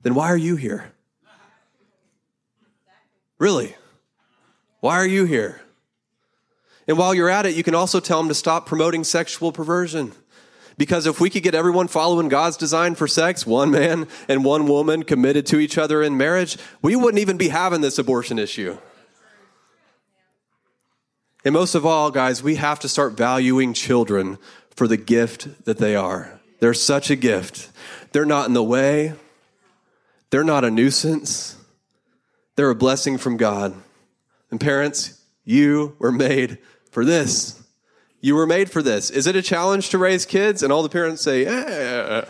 Then 0.03 0.15
why 0.15 0.29
are 0.29 0.37
you 0.37 0.55
here? 0.55 0.93
Really? 3.41 3.75
Why 4.79 4.99
are 4.99 5.07
you 5.07 5.25
here? 5.25 5.61
And 6.87 6.97
while 6.97 7.13
you're 7.13 7.29
at 7.29 7.45
it, 7.45 7.57
you 7.57 7.65
can 7.65 7.75
also 7.75 7.99
tell 7.99 8.19
them 8.19 8.29
to 8.29 8.35
stop 8.35 8.65
promoting 8.65 9.03
sexual 9.03 9.51
perversion. 9.51 10.13
Because 10.77 11.09
if 11.09 11.19
we 11.21 11.29
could 11.29 11.43
get 11.43 11.57
everyone 11.57 11.89
following 11.89 12.29
God's 12.29 12.57
design 12.57 12.95
for 12.95 13.09
sex, 13.09 13.45
one 13.45 13.73
man 13.73 14.07
and 14.29 14.45
one 14.45 14.69
woman 14.69 15.03
committed 15.03 15.45
to 15.47 15.59
each 15.59 15.77
other 15.77 16.05
in 16.05 16.17
marriage, 16.17 16.57
we 16.83 16.95
wouldn't 16.95 17.21
even 17.21 17.37
be 17.37 17.49
having 17.49 17.81
this 17.81 17.99
abortion 17.99 18.39
issue. 18.39 18.79
And 21.49 21.55
most 21.55 21.75
of 21.75 21.87
all, 21.87 22.11
guys, 22.11 22.43
we 22.43 22.57
have 22.57 22.79
to 22.81 22.91
start 22.91 23.15
valuing 23.15 23.73
children 23.73 24.37
for 24.77 24.87
the 24.87 24.99
gift 24.99 25.65
that 25.65 25.79
they 25.79 25.97
are. 25.97 26.39
They're 26.61 26.75
such 26.75 27.09
a 27.09 27.17
gift. 27.17 27.71
They're 28.13 28.27
not 28.27 28.49
in 28.49 28.53
the 28.53 28.63
way, 28.63 29.15
they're 30.29 30.45
not 30.45 30.67
a 30.67 30.71
nuisance, 30.71 31.57
they're 32.57 32.69
a 32.69 32.75
blessing 32.75 33.17
from 33.17 33.39
God. 33.39 33.73
And 34.51 34.61
parents, 34.61 35.23
you 35.43 35.97
were 35.99 36.13
made 36.13 36.59
for 36.91 37.03
this. 37.03 37.59
You 38.21 38.35
were 38.35 38.47
made 38.47 38.71
for 38.71 38.83
this. 38.83 39.09
Is 39.09 39.27
it 39.27 39.35
a 39.35 39.41
challenge 39.41 39.89
to 39.89 39.97
raise 39.97 40.27
kids? 40.27 40.63
And 40.63 40.71
all 40.71 40.83
the 40.83 40.91
parents 40.91 41.23
say, 41.23 41.45
yeah, 41.45 42.27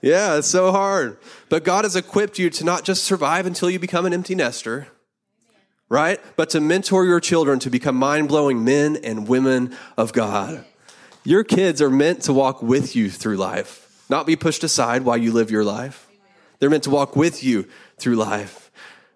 yeah, 0.00 0.38
it's 0.38 0.48
so 0.48 0.72
hard. 0.72 1.18
But 1.50 1.64
God 1.64 1.84
has 1.84 1.96
equipped 1.96 2.38
you 2.38 2.48
to 2.48 2.64
not 2.64 2.84
just 2.84 3.04
survive 3.04 3.44
until 3.44 3.68
you 3.68 3.78
become 3.78 4.06
an 4.06 4.14
empty 4.14 4.34
nester, 4.34 4.88
right? 5.94 6.20
But 6.34 6.50
to 6.50 6.60
mentor 6.60 7.06
your 7.06 7.20
children 7.20 7.60
to 7.60 7.70
become 7.70 7.94
mind 7.94 8.26
blowing 8.26 8.64
men 8.64 8.96
and 8.96 9.28
women 9.28 9.76
of 9.96 10.12
God. 10.12 10.64
Your 11.22 11.44
kids 11.44 11.80
are 11.80 11.88
meant 11.88 12.22
to 12.22 12.32
walk 12.32 12.62
with 12.62 12.96
you 12.96 13.08
through 13.08 13.36
life, 13.36 14.04
not 14.10 14.26
be 14.26 14.34
pushed 14.34 14.64
aside 14.64 15.02
while 15.02 15.16
you 15.16 15.32
live 15.32 15.52
your 15.52 15.62
life. 15.62 16.08
They're 16.58 16.68
meant 16.68 16.82
to 16.84 16.90
walk 16.90 17.14
with 17.14 17.44
you 17.44 17.68
through 17.96 18.16
life. 18.16 18.72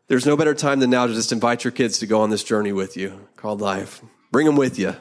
There's 0.07 0.25
no 0.25 0.37
better 0.37 0.55
time 0.55 0.79
than 0.79 0.91
now 0.91 1.09
to 1.09 1.12
just 1.12 1.33
invite 1.33 1.64
your 1.64 1.73
kids 1.73 1.99
to 1.99 2.07
go 2.07 2.21
on 2.21 2.31
this 2.31 2.45
journey 2.45 2.73
with 2.73 2.97
you 2.97 3.27
called 3.35 3.61
life. 3.61 4.01
Bring 4.31 4.47
them 4.47 4.57
with 4.57 4.79
you. 4.79 4.95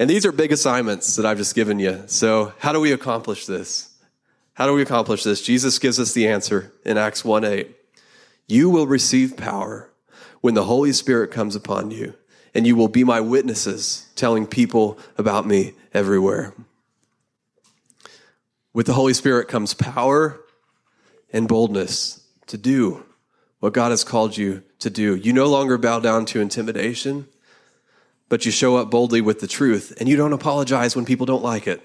And 0.00 0.10
these 0.10 0.26
are 0.26 0.32
big 0.32 0.50
assignments 0.50 1.14
that 1.14 1.24
I've 1.24 1.38
just 1.38 1.54
given 1.54 1.78
you. 1.78 2.02
So, 2.06 2.52
how 2.58 2.72
do 2.72 2.80
we 2.80 2.92
accomplish 2.92 3.46
this? 3.46 3.94
How 4.54 4.66
do 4.66 4.72
we 4.74 4.82
accomplish 4.82 5.22
this? 5.22 5.40
Jesus 5.40 5.78
gives 5.78 6.00
us 6.00 6.12
the 6.12 6.26
answer 6.26 6.72
in 6.84 6.98
Acts 6.98 7.24
1 7.24 7.44
8. 7.44 7.76
You 8.48 8.68
will 8.68 8.88
receive 8.88 9.36
power 9.36 9.90
when 10.46 10.54
the 10.54 10.64
Holy 10.64 10.92
Spirit 10.92 11.30
comes 11.30 11.54
upon 11.54 11.90
you, 11.90 12.14
and 12.54 12.66
you 12.66 12.76
will 12.76 12.88
be 12.88 13.04
my 13.04 13.20
witnesses, 13.20 14.06
telling 14.14 14.46
people 14.46 14.98
about 15.18 15.46
me 15.46 15.74
everywhere. 15.92 16.54
With 18.72 18.86
the 18.86 18.94
Holy 18.94 19.12
Spirit 19.12 19.48
comes 19.48 19.74
power 19.74 20.40
and 21.32 21.48
boldness 21.48 22.24
to 22.46 22.56
do 22.56 23.04
what 23.58 23.72
God 23.72 23.90
has 23.90 24.04
called 24.04 24.36
you 24.36 24.62
to 24.78 24.88
do. 24.88 25.16
You 25.16 25.32
no 25.32 25.46
longer 25.46 25.76
bow 25.78 25.98
down 25.98 26.24
to 26.26 26.40
intimidation 26.40 27.26
but 28.28 28.44
you 28.44 28.52
show 28.52 28.76
up 28.76 28.90
boldly 28.90 29.20
with 29.20 29.40
the 29.40 29.46
truth 29.46 29.94
and 29.98 30.08
you 30.08 30.16
don't 30.16 30.32
apologize 30.32 30.96
when 30.96 31.04
people 31.04 31.26
don't 31.26 31.42
like 31.42 31.66
it. 31.66 31.80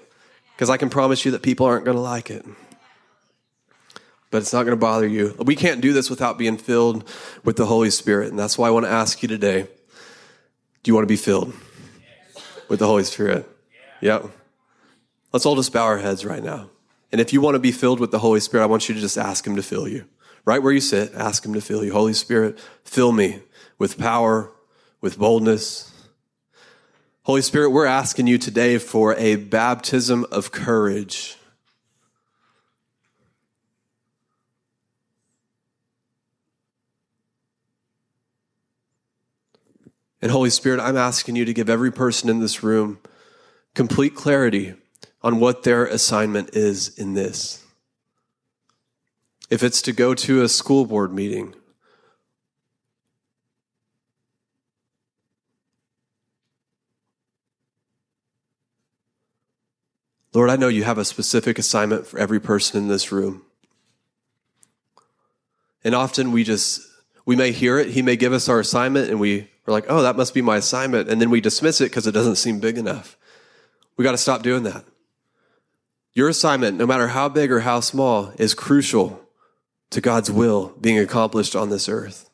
Because 0.54 0.70
I 0.70 0.76
can 0.76 0.90
promise 0.90 1.24
you 1.24 1.32
that 1.32 1.42
people 1.42 1.66
aren't 1.66 1.84
going 1.84 1.96
to 1.96 2.02
like 2.02 2.30
it. 2.30 2.44
But 4.32 4.38
it's 4.38 4.52
not 4.52 4.64
going 4.64 4.76
to 4.76 4.80
bother 4.80 5.06
you. 5.06 5.36
We 5.38 5.54
can't 5.54 5.80
do 5.80 5.92
this 5.92 6.10
without 6.10 6.38
being 6.38 6.56
filled 6.56 7.08
with 7.44 7.56
the 7.56 7.66
Holy 7.66 7.90
Spirit. 7.90 8.30
And 8.30 8.38
that's 8.38 8.58
why 8.58 8.66
I 8.66 8.70
want 8.70 8.86
to 8.86 8.90
ask 8.90 9.22
you 9.22 9.28
today 9.28 9.68
do 10.82 10.90
you 10.90 10.94
want 10.96 11.04
to 11.04 11.12
be 11.12 11.16
filled 11.16 11.54
with 12.68 12.80
the 12.80 12.86
Holy 12.88 13.04
Spirit? 13.04 13.48
Yep. 14.00 14.24
Let's 15.32 15.46
all 15.46 15.54
just 15.54 15.72
bow 15.72 15.84
our 15.84 15.98
heads 15.98 16.24
right 16.24 16.42
now. 16.42 16.70
And 17.12 17.20
if 17.20 17.32
you 17.32 17.40
want 17.40 17.54
to 17.54 17.60
be 17.60 17.70
filled 17.70 18.00
with 18.00 18.10
the 18.10 18.18
Holy 18.18 18.40
Spirit, 18.40 18.64
I 18.64 18.66
want 18.66 18.88
you 18.88 18.96
to 18.96 19.00
just 19.00 19.16
ask 19.16 19.46
Him 19.46 19.54
to 19.54 19.62
fill 19.62 19.86
you. 19.86 20.06
Right 20.44 20.60
where 20.60 20.72
you 20.72 20.80
sit, 20.80 21.14
ask 21.14 21.46
Him 21.46 21.54
to 21.54 21.60
fill 21.60 21.84
you. 21.84 21.92
Holy 21.92 22.14
Spirit, 22.14 22.58
fill 22.84 23.12
me 23.12 23.42
with 23.78 23.96
power, 23.96 24.50
with 25.00 25.18
boldness, 25.18 25.92
Holy 27.24 27.42
Spirit, 27.42 27.70
we're 27.70 27.86
asking 27.86 28.26
you 28.26 28.36
today 28.36 28.78
for 28.78 29.14
a 29.14 29.36
baptism 29.36 30.26
of 30.32 30.50
courage. 30.50 31.36
And 40.22 40.30
Holy 40.30 40.50
Spirit, 40.50 40.80
I'm 40.80 40.96
asking 40.96 41.34
you 41.34 41.44
to 41.44 41.52
give 41.52 41.68
every 41.68 41.90
person 41.90 42.30
in 42.30 42.38
this 42.38 42.62
room 42.62 43.00
complete 43.74 44.14
clarity 44.14 44.74
on 45.20 45.40
what 45.40 45.64
their 45.64 45.84
assignment 45.84 46.50
is 46.54 46.96
in 46.96 47.14
this. 47.14 47.64
If 49.50 49.64
it's 49.64 49.82
to 49.82 49.92
go 49.92 50.14
to 50.14 50.42
a 50.42 50.48
school 50.48 50.86
board 50.86 51.12
meeting, 51.12 51.56
Lord, 60.32 60.48
I 60.48 60.56
know 60.56 60.68
you 60.68 60.84
have 60.84 60.98
a 60.98 61.04
specific 61.04 61.58
assignment 61.58 62.06
for 62.06 62.18
every 62.18 62.40
person 62.40 62.80
in 62.80 62.88
this 62.88 63.10
room. 63.10 63.42
And 65.84 65.94
often 65.96 66.30
we 66.30 66.44
just, 66.44 66.80
we 67.26 67.34
may 67.34 67.50
hear 67.50 67.78
it. 67.78 67.88
He 67.88 68.02
may 68.02 68.16
give 68.16 68.32
us 68.32 68.48
our 68.48 68.60
assignment 68.60 69.10
and 69.10 69.18
we 69.18 69.50
are 69.66 69.72
like, 69.72 69.86
oh, 69.88 70.02
that 70.02 70.16
must 70.16 70.34
be 70.34 70.42
my 70.42 70.56
assignment. 70.56 71.08
And 71.08 71.20
then 71.20 71.30
we 71.30 71.40
dismiss 71.40 71.80
it 71.80 71.90
because 71.90 72.06
it 72.06 72.12
doesn't 72.12 72.36
seem 72.36 72.58
big 72.58 72.78
enough. 72.78 73.16
We 73.96 74.04
got 74.04 74.12
to 74.12 74.18
stop 74.18 74.42
doing 74.42 74.64
that. 74.64 74.84
Your 76.14 76.28
assignment, 76.28 76.76
no 76.76 76.86
matter 76.86 77.08
how 77.08 77.28
big 77.28 77.50
or 77.50 77.60
how 77.60 77.80
small, 77.80 78.32
is 78.38 78.54
crucial 78.54 79.20
to 79.90 80.00
God's 80.00 80.30
will 80.30 80.74
being 80.80 80.98
accomplished 80.98 81.54
on 81.54 81.70
this 81.70 81.88
earth. 81.88 82.28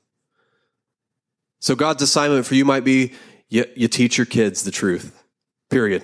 So 1.61 1.75
God's 1.75 2.03
assignment 2.03 2.47
for 2.47 2.55
you 2.55 2.65
might 2.65 2.85
be 2.85 3.13
you, 3.49 3.65
you 3.75 3.89
teach 3.89 4.17
your 4.17 4.27
kids 4.27 4.63
the 4.63 4.71
truth, 4.71 5.23
period. 5.71 6.03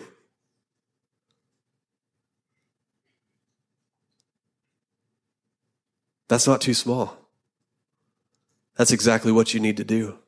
That's 6.29 6.47
not 6.47 6.61
too 6.61 6.75
small. 6.75 7.17
That's 8.77 8.93
exactly 8.93 9.31
what 9.31 9.55
you 9.55 9.61
need 9.61 9.77
to 9.77 9.85
do. 9.85 10.19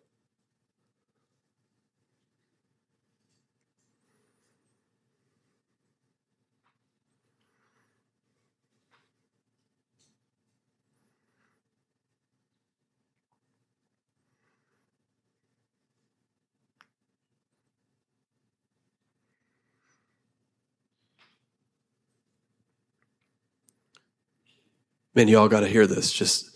Man, 25.16 25.28
y'all 25.28 25.48
got 25.48 25.60
to 25.60 25.66
hear 25.66 25.86
this. 25.86 26.12
Just 26.12 26.50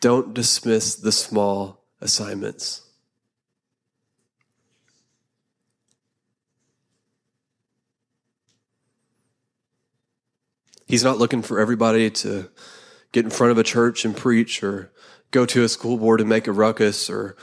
don't 0.00 0.32
dismiss 0.32 0.94
the 0.94 1.12
small 1.12 1.84
assignments. 2.00 2.88
He's 10.86 11.04
not 11.04 11.18
looking 11.18 11.42
for 11.42 11.60
everybody 11.60 12.08
to 12.10 12.48
get 13.12 13.26
in 13.26 13.30
front 13.30 13.50
of 13.50 13.58
a 13.58 13.62
church 13.62 14.06
and 14.06 14.16
preach 14.16 14.62
or 14.62 14.90
go 15.32 15.44
to 15.44 15.64
a 15.64 15.68
school 15.68 15.98
board 15.98 16.20
and 16.20 16.30
make 16.30 16.46
a 16.46 16.52
ruckus 16.52 17.10
or 17.10 17.36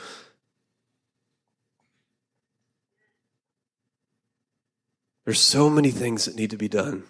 There's 5.25 5.39
so 5.39 5.71
many 5.71 5.89
things 5.89 6.25
that 6.25 6.35
need 6.35 6.51
to 6.51 6.57
be 6.57 6.67
done. 6.67 7.03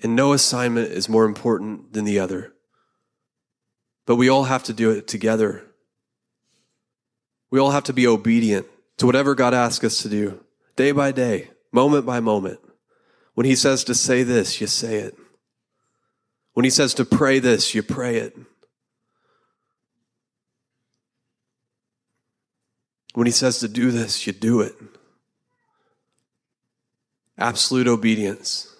And 0.00 0.16
no 0.16 0.32
assignment 0.32 0.90
is 0.90 1.08
more 1.08 1.24
important 1.24 1.92
than 1.92 2.04
the 2.04 2.18
other. 2.18 2.52
But 4.06 4.16
we 4.16 4.28
all 4.28 4.44
have 4.44 4.64
to 4.64 4.72
do 4.72 4.90
it 4.90 5.06
together. 5.06 5.64
We 7.50 7.60
all 7.60 7.70
have 7.70 7.84
to 7.84 7.92
be 7.92 8.06
obedient 8.06 8.66
to 8.96 9.06
whatever 9.06 9.34
God 9.34 9.54
asks 9.54 9.84
us 9.84 10.02
to 10.02 10.08
do, 10.08 10.44
day 10.76 10.92
by 10.92 11.12
day, 11.12 11.50
moment 11.70 12.06
by 12.06 12.20
moment. 12.20 12.60
When 13.34 13.46
He 13.46 13.54
says 13.54 13.84
to 13.84 13.94
say 13.94 14.22
this, 14.22 14.60
you 14.60 14.66
say 14.66 14.96
it. 14.96 15.16
When 16.54 16.64
He 16.64 16.70
says 16.70 16.94
to 16.94 17.04
pray 17.04 17.38
this, 17.38 17.74
you 17.74 17.82
pray 17.82 18.16
it. 18.16 18.36
When 23.14 23.26
He 23.26 23.32
says 23.32 23.58
to 23.58 23.68
do 23.68 23.90
this, 23.90 24.26
you 24.26 24.32
do 24.32 24.60
it. 24.60 24.74
Absolute 27.38 27.88
obedience. 27.88 28.71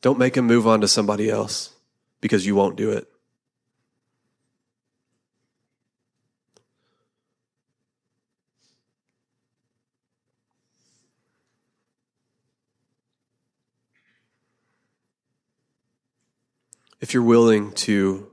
Don't 0.00 0.18
make 0.18 0.36
him 0.36 0.46
move 0.46 0.66
on 0.66 0.80
to 0.80 0.88
somebody 0.88 1.28
else 1.28 1.74
because 2.20 2.46
you 2.46 2.54
won't 2.54 2.76
do 2.76 2.90
it. 2.90 3.08
If 17.00 17.14
you're 17.14 17.22
willing 17.22 17.72
to 17.72 18.28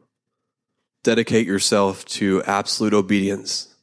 dedicate 1.04 1.46
yourself 1.46 2.04
to 2.06 2.42
absolute 2.44 2.94
obedience 2.94 3.76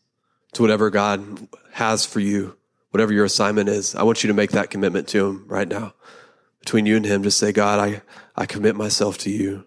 to 0.55 0.62
whatever 0.62 0.90
God 0.90 1.49
has 1.73 2.05
for 2.05 2.18
you, 2.18 2.57
whatever 2.90 3.12
your 3.12 3.25
assignment 3.25 3.68
is, 3.68 3.95
I 3.95 4.03
want 4.03 4.25
you 4.25 4.29
to 4.29 4.35
make 4.35 4.51
that 4.53 4.71
commitment 4.71 5.09
to 5.09 5.27
Him 5.27 5.45
right 5.47 5.68
now 5.68 5.95
between 6.62 6.87
you 6.87 6.96
and 6.96 7.05
him, 7.05 7.25
just 7.25 7.38
say, 7.38 7.51
God, 7.51 7.81
I, 7.81 8.03
I 8.37 8.46
commit 8.46 8.77
myself 8.77 9.18
to 9.18 9.31
you. 9.31 9.64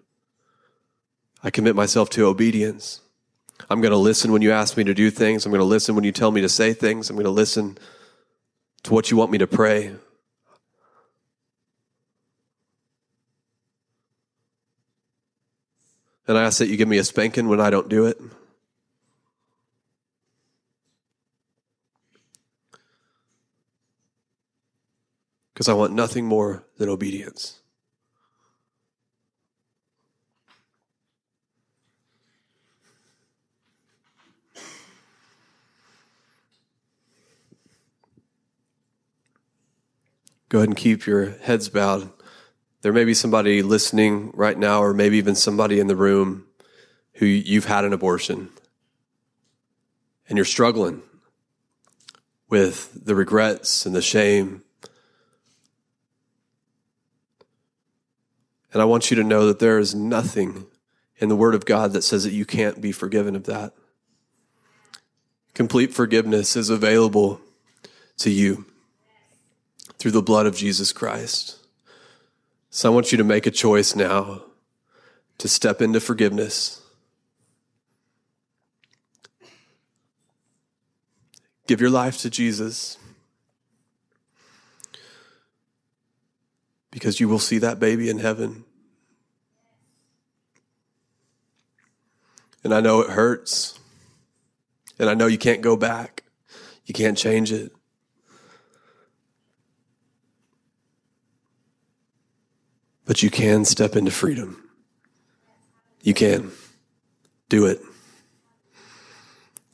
I 1.42 1.50
commit 1.50 1.76
myself 1.76 2.08
to 2.10 2.24
obedience. 2.24 3.02
I'm 3.68 3.82
going 3.82 3.92
to 3.92 3.98
listen 3.98 4.32
when 4.32 4.40
you 4.40 4.50
ask 4.50 4.78
me 4.78 4.84
to 4.84 4.94
do 4.94 5.10
things. 5.10 5.44
I'm 5.44 5.52
going 5.52 5.60
to 5.60 5.66
listen 5.66 5.94
when 5.94 6.04
you 6.04 6.12
tell 6.12 6.30
me 6.30 6.40
to 6.40 6.48
say 6.48 6.72
things. 6.72 7.10
I'm 7.10 7.16
going 7.16 7.24
to 7.24 7.30
listen 7.30 7.76
to 8.84 8.94
what 8.94 9.10
you 9.10 9.18
want 9.18 9.30
me 9.30 9.36
to 9.38 9.46
pray. 9.46 9.94
And 16.26 16.38
I 16.38 16.44
ask 16.44 16.58
that 16.58 16.68
you 16.68 16.78
give 16.78 16.88
me 16.88 16.96
a 16.96 17.04
spanking 17.04 17.48
when 17.48 17.60
I 17.60 17.68
don't 17.68 17.90
do 17.90 18.06
it. 18.06 18.18
Because 25.56 25.70
I 25.70 25.72
want 25.72 25.94
nothing 25.94 26.26
more 26.26 26.66
than 26.76 26.90
obedience. 26.90 27.60
Go 40.50 40.58
ahead 40.58 40.68
and 40.68 40.76
keep 40.76 41.06
your 41.06 41.30
heads 41.30 41.70
bowed. 41.70 42.10
There 42.82 42.92
may 42.92 43.06
be 43.06 43.14
somebody 43.14 43.62
listening 43.62 44.32
right 44.34 44.58
now, 44.58 44.82
or 44.82 44.92
maybe 44.92 45.16
even 45.16 45.34
somebody 45.34 45.80
in 45.80 45.86
the 45.86 45.96
room 45.96 46.44
who 47.14 47.24
you've 47.24 47.64
had 47.64 47.86
an 47.86 47.94
abortion 47.94 48.50
and 50.28 50.36
you're 50.36 50.44
struggling 50.44 51.00
with 52.50 53.06
the 53.06 53.14
regrets 53.14 53.86
and 53.86 53.96
the 53.96 54.02
shame 54.02 54.62
And 58.76 58.82
I 58.82 58.84
want 58.84 59.10
you 59.10 59.16
to 59.16 59.24
know 59.24 59.46
that 59.46 59.58
there 59.58 59.78
is 59.78 59.94
nothing 59.94 60.66
in 61.16 61.30
the 61.30 61.34
Word 61.34 61.54
of 61.54 61.64
God 61.64 61.94
that 61.94 62.02
says 62.02 62.24
that 62.24 62.34
you 62.34 62.44
can't 62.44 62.78
be 62.78 62.92
forgiven 62.92 63.34
of 63.34 63.44
that. 63.44 63.72
Complete 65.54 65.94
forgiveness 65.94 66.56
is 66.56 66.68
available 66.68 67.40
to 68.18 68.28
you 68.28 68.66
through 69.96 70.10
the 70.10 70.20
blood 70.20 70.44
of 70.44 70.54
Jesus 70.54 70.92
Christ. 70.92 71.66
So 72.68 72.92
I 72.92 72.94
want 72.94 73.12
you 73.12 73.16
to 73.16 73.24
make 73.24 73.46
a 73.46 73.50
choice 73.50 73.96
now 73.96 74.42
to 75.38 75.48
step 75.48 75.80
into 75.80 75.98
forgiveness. 75.98 76.82
Give 81.66 81.80
your 81.80 81.88
life 81.88 82.18
to 82.18 82.28
Jesus. 82.28 82.98
because 86.96 87.20
you 87.20 87.28
will 87.28 87.38
see 87.38 87.58
that 87.58 87.78
baby 87.78 88.08
in 88.08 88.18
heaven. 88.18 88.64
And 92.66 92.74
I 92.74 92.80
know 92.80 93.00
it 93.00 93.10
hurts. 93.10 93.78
And 94.98 95.08
I 95.08 95.14
know 95.14 95.28
you 95.28 95.38
can't 95.38 95.60
go 95.60 95.76
back. 95.76 96.24
You 96.84 96.94
can't 96.94 97.16
change 97.16 97.52
it. 97.52 97.70
But 103.04 103.22
you 103.22 103.30
can 103.30 103.64
step 103.64 103.94
into 103.94 104.10
freedom. 104.10 104.68
You 106.02 106.12
can. 106.12 106.50
Do 107.48 107.66
it. 107.66 107.80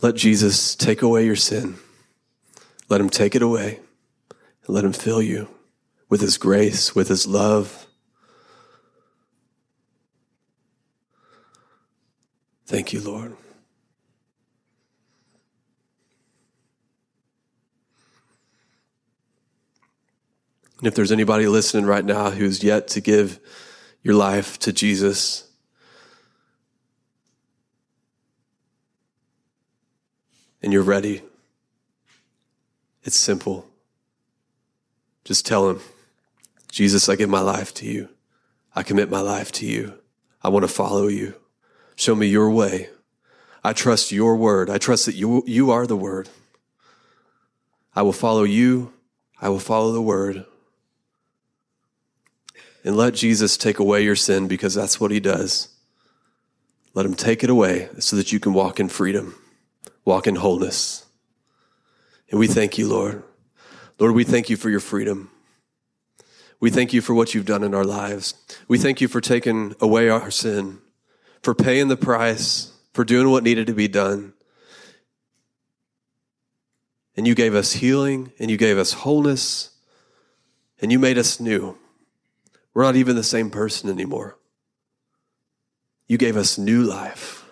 Let 0.03 0.15
Jesus 0.15 0.75
take 0.75 1.01
away 1.01 1.25
your 1.25 1.35
sin. 1.35 1.77
Let 2.91 3.01
him 3.01 3.09
take 3.09 3.35
it 3.35 3.41
away 3.41 3.81
and 4.67 4.75
let 4.75 4.85
him 4.85 4.93
fill 4.93 5.23
you 5.23 5.49
with 6.11 6.21
His 6.21 6.37
grace, 6.37 6.95
with 6.95 7.09
His 7.09 7.27
love. 7.27 7.82
Thank 12.67 12.93
you, 12.93 13.01
Lord. 13.01 13.37
And 20.79 20.89
if 20.89 20.97
there's 20.97 21.13
anybody 21.13 21.47
listening 21.47 21.87
right 21.87 22.05
now 22.05 22.31
who's 22.31 22.65
yet 22.65 22.89
to 22.89 23.01
give 23.01 23.39
your 24.03 24.15
life 24.15 24.59
to 24.61 24.73
Jesus, 24.73 25.49
and 30.61 30.73
you're 30.73 30.83
ready, 30.83 31.23
it's 33.05 33.17
simple. 33.17 33.69
Just 35.25 35.47
tell 35.47 35.71
him, 35.71 35.81
Jesus, 36.69 37.09
I 37.09 37.15
give 37.15 37.31
my 37.31 37.41
life 37.41 37.73
to 37.75 37.87
you. 37.87 38.09
I 38.75 38.83
commit 38.83 39.09
my 39.09 39.21
life 39.21 39.53
to 39.53 39.67
you. 39.67 39.95
I 40.43 40.49
want 40.49 40.65
to 40.65 40.69
follow 40.69 41.07
you. 41.07 41.35
Show 41.97 42.15
me 42.15 42.27
your 42.27 42.51
way. 42.51 42.89
I 43.65 43.73
trust 43.73 44.13
your 44.13 44.37
word. 44.37 44.69
I 44.69 44.79
trust 44.79 45.07
that 45.07 45.15
you, 45.15 45.45
you 45.47 45.71
are 45.71 45.87
the 45.87 45.97
word. 45.97 46.29
I 47.95 48.03
will 48.03 48.13
follow 48.13 48.43
you. 48.43 48.93
I 49.41 49.49
will 49.49 49.59
follow 49.59 49.93
the 49.93 50.03
word. 50.03 50.45
And 52.85 52.97
let 52.97 53.15
Jesus 53.15 53.57
take 53.57 53.79
away 53.79 54.03
your 54.03 54.17
sin 54.17 54.49
because 54.49 54.75
that's 54.75 55.01
what 55.01 55.11
he 55.11 55.21
does. 55.21 55.69
Let 56.95 57.07
him 57.07 57.15
take 57.15 57.43
it 57.43 57.51
away 57.51 57.89
so 57.99 58.17
that 58.17 58.33
you 58.33 58.41
can 58.41 58.53
walk 58.53 58.81
in 58.81 58.89
freedom, 58.89 59.37
walk 60.05 60.27
in 60.27 60.37
wholeness. 60.37 61.07
And 62.31 62.39
we 62.39 62.47
thank 62.47 62.79
you, 62.79 62.89
Lord. 62.89 63.23
Lord, 63.99 64.15
we 64.15 64.25
thank 64.25 64.51
you 64.51 64.57
for 64.57 64.69
your 64.69 64.81
freedom. 64.81 65.31
We 66.61 66.71
thank 66.71 66.93
you 66.93 67.01
for 67.01 67.15
what 67.15 67.35
you've 67.35 67.47
done 67.47 67.65
in 67.65 67.75
our 67.75 67.85
lives. 67.85 68.35
We 68.69 68.79
thank 68.79 69.01
you 69.01 69.09
for 69.09 69.21
taking 69.21 69.75
away 69.81 70.09
our 70.09 70.31
sin, 70.31 70.79
for 71.43 71.55
paying 71.55 71.89
the 71.89 71.97
price, 71.97 72.73
for 72.93 73.05
doing 73.05 73.31
what 73.31 73.43
needed 73.43 73.67
to 73.67 73.75
be 73.75 73.89
done. 73.89 74.33
And 77.17 77.27
you 77.27 77.35
gave 77.35 77.55
us 77.55 77.73
healing 77.73 78.33
and 78.39 78.51
you 78.51 78.57
gave 78.57 78.79
us 78.79 78.93
wholeness 78.93 79.71
and 80.81 80.91
you 80.91 80.99
made 80.99 81.19
us 81.19 81.41
new. 81.41 81.77
We're 82.73 82.85
not 82.85 82.97
even 82.97 83.17
the 83.17 83.23
same 83.23 83.51
person 83.51 83.91
anymore. 83.91 84.39
You 86.07 86.17
gave 86.17 86.37
us 86.37 86.57
new 86.57 86.83
life. 86.83 87.45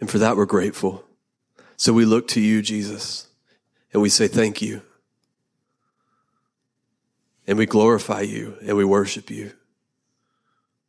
And 0.00 0.10
for 0.10 0.18
that, 0.18 0.36
we're 0.36 0.46
grateful. 0.46 1.04
So 1.76 1.92
we 1.92 2.04
look 2.04 2.28
to 2.28 2.40
you, 2.40 2.62
Jesus, 2.62 3.28
and 3.92 4.00
we 4.00 4.08
say 4.08 4.28
thank 4.28 4.62
you. 4.62 4.82
And 7.46 7.58
we 7.58 7.66
glorify 7.66 8.20
you 8.20 8.56
and 8.62 8.76
we 8.76 8.84
worship 8.84 9.28
you 9.30 9.52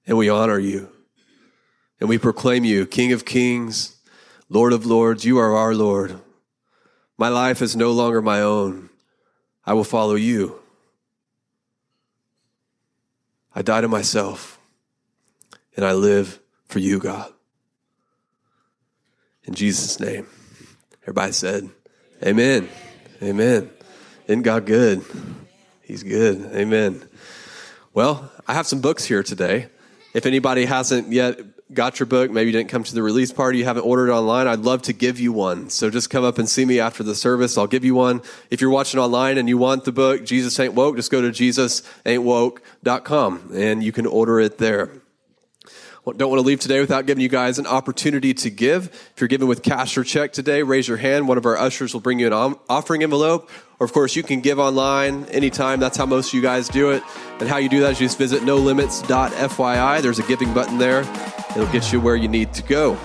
and 0.05 0.17
we 0.17 0.29
honor 0.29 0.59
you 0.59 0.89
and 1.99 2.09
we 2.09 2.17
proclaim 2.17 2.65
you 2.65 2.85
King 2.85 3.13
of 3.13 3.25
Kings, 3.25 3.97
Lord 4.49 4.73
of 4.73 4.85
Lords. 4.85 5.23
You 5.23 5.37
are 5.37 5.55
our 5.55 5.73
Lord. 5.73 6.19
My 7.17 7.29
life 7.29 7.61
is 7.61 7.75
no 7.75 7.91
longer 7.91 8.21
my 8.21 8.41
own. 8.41 8.89
I 9.65 9.73
will 9.73 9.83
follow 9.83 10.15
you. 10.15 10.59
I 13.53 13.61
die 13.61 13.81
to 13.81 13.87
myself 13.87 14.59
and 15.75 15.85
I 15.85 15.93
live 15.93 16.39
for 16.65 16.79
you, 16.79 16.99
God. 16.99 17.31
In 19.43 19.53
Jesus' 19.53 19.99
name. 19.99 20.27
Everybody 21.03 21.31
said, 21.31 21.69
Amen. 22.23 22.69
Amen. 23.21 23.69
Isn't 24.27 24.43
God 24.43 24.65
good? 24.65 25.03
He's 25.81 26.03
good. 26.03 26.49
Amen. 26.55 27.07
Well, 27.93 28.31
I 28.47 28.53
have 28.53 28.67
some 28.67 28.81
books 28.81 29.03
here 29.05 29.23
today. 29.23 29.67
If 30.13 30.25
anybody 30.25 30.65
hasn't 30.65 31.11
yet 31.11 31.39
got 31.73 31.99
your 31.99 32.05
book, 32.05 32.31
maybe 32.31 32.47
you 32.47 32.57
didn't 32.57 32.69
come 32.69 32.83
to 32.83 32.93
the 32.93 33.01
release 33.01 33.31
party, 33.31 33.59
you 33.59 33.65
haven't 33.65 33.83
ordered 33.83 34.11
online, 34.11 34.47
I'd 34.47 34.59
love 34.59 34.81
to 34.83 34.93
give 34.93 35.19
you 35.19 35.31
one. 35.31 35.69
So 35.69 35.89
just 35.89 36.09
come 36.09 36.23
up 36.23 36.37
and 36.37 36.49
see 36.49 36.65
me 36.65 36.79
after 36.79 37.03
the 37.03 37.15
service. 37.15 37.57
I'll 37.57 37.67
give 37.67 37.85
you 37.85 37.95
one. 37.95 38.21
If 38.49 38.61
you're 38.61 38.69
watching 38.69 38.99
online 38.99 39.37
and 39.37 39.47
you 39.47 39.57
want 39.57 39.85
the 39.85 39.93
book, 39.93 40.25
Jesus 40.25 40.59
Ain't 40.59 40.73
Woke, 40.73 40.97
just 40.97 41.11
go 41.11 41.21
to 41.21 41.29
jesusaintwoke.com 41.29 43.51
and 43.53 43.83
you 43.83 43.91
can 43.91 44.05
order 44.05 44.39
it 44.39 44.57
there. 44.57 45.00
Don't 46.03 46.29
want 46.29 46.39
to 46.39 46.45
leave 46.45 46.59
today 46.59 46.79
without 46.79 47.05
giving 47.05 47.21
you 47.21 47.29
guys 47.29 47.59
an 47.59 47.67
opportunity 47.67 48.33
to 48.33 48.49
give. 48.49 48.87
If 48.87 49.21
you're 49.21 49.27
giving 49.27 49.47
with 49.47 49.61
cash 49.61 49.97
or 49.97 50.03
check 50.03 50.33
today, 50.33 50.63
raise 50.63 50.87
your 50.87 50.97
hand. 50.97 51.27
One 51.27 51.37
of 51.37 51.45
our 51.45 51.55
ushers 51.57 51.93
will 51.93 52.01
bring 52.01 52.19
you 52.19 52.27
an 52.27 52.55
offering 52.69 53.03
envelope. 53.03 53.49
Or, 53.79 53.85
of 53.85 53.93
course, 53.93 54.15
you 54.15 54.23
can 54.23 54.41
give 54.41 54.57
online 54.57 55.25
anytime. 55.25 55.79
That's 55.79 55.97
how 55.97 56.07
most 56.07 56.29
of 56.29 56.33
you 56.33 56.41
guys 56.41 56.69
do 56.69 56.89
it. 56.89 57.03
And 57.39 57.47
how 57.47 57.57
you 57.57 57.69
do 57.69 57.81
that 57.81 57.91
is 57.91 58.01
you 58.01 58.07
just 58.07 58.17
visit 58.17 58.41
nolimits.fyi. 58.41 60.01
There's 60.01 60.19
a 60.19 60.23
giving 60.23 60.53
button 60.53 60.79
there. 60.79 61.01
It'll 61.51 61.71
get 61.71 61.93
you 61.93 62.01
where 62.01 62.15
you 62.15 62.27
need 62.27 62.53
to 62.53 62.63
go. 62.63 62.95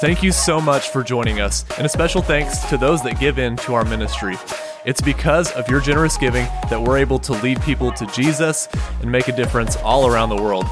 Thank 0.00 0.22
you 0.22 0.30
so 0.30 0.60
much 0.60 0.90
for 0.90 1.02
joining 1.02 1.40
us, 1.40 1.64
and 1.76 1.84
a 1.84 1.88
special 1.88 2.22
thanks 2.22 2.60
to 2.68 2.76
those 2.76 3.02
that 3.02 3.18
give 3.18 3.38
in 3.40 3.56
to 3.56 3.74
our 3.74 3.84
ministry. 3.84 4.36
It's 4.84 5.00
because 5.00 5.50
of 5.52 5.68
your 5.68 5.80
generous 5.80 6.16
giving 6.16 6.44
that 6.70 6.80
we're 6.80 6.98
able 6.98 7.18
to 7.18 7.32
lead 7.32 7.60
people 7.62 7.90
to 7.92 8.06
Jesus 8.06 8.68
and 9.02 9.10
make 9.10 9.26
a 9.26 9.32
difference 9.34 9.74
all 9.76 10.06
around 10.06 10.28
the 10.28 10.40
world. 10.40 10.66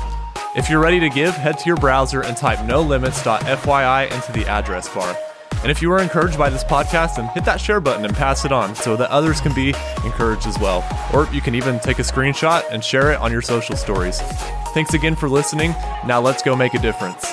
If 0.57 0.71
you're 0.71 0.81
ready 0.81 0.99
to 1.01 1.11
give, 1.11 1.35
head 1.35 1.59
to 1.59 1.67
your 1.67 1.77
browser 1.77 2.23
and 2.23 2.35
type 2.35 2.61
nolimits.fyi 2.61 4.11
into 4.11 4.33
the 4.33 4.47
address 4.47 4.89
bar. 4.89 5.15
And 5.61 5.71
if 5.71 5.83
you 5.83 5.91
were 5.91 6.01
encouraged 6.01 6.39
by 6.39 6.49
this 6.49 6.65
podcast, 6.65 7.17
then 7.17 7.29
hit 7.29 7.45
that 7.45 7.61
share 7.61 7.79
button 7.79 8.07
and 8.07 8.15
pass 8.15 8.47
it 8.47 8.53
on 8.53 8.75
so 8.75 8.97
that 8.97 9.11
others 9.11 9.39
can 9.39 9.55
be 9.55 9.75
encouraged 10.03 10.47
as 10.47 10.59
well. 10.59 10.83
Or 11.13 11.31
you 11.31 11.43
can 11.43 11.55
even 11.55 11.79
take 11.79 11.99
a 11.99 12.03
screenshot 12.03 12.65
and 12.71 12.83
share 12.83 13.13
it 13.13 13.21
on 13.21 13.31
your 13.31 13.43
social 13.43 13.77
stories. 13.77 14.19
Thanks 14.73 14.95
again 14.95 15.15
for 15.15 15.29
listening. 15.29 15.73
Now 16.07 16.23
let's 16.23 16.43
go 16.43 16.57
make 16.57 16.73
a 16.73 16.79
difference. 16.79 17.27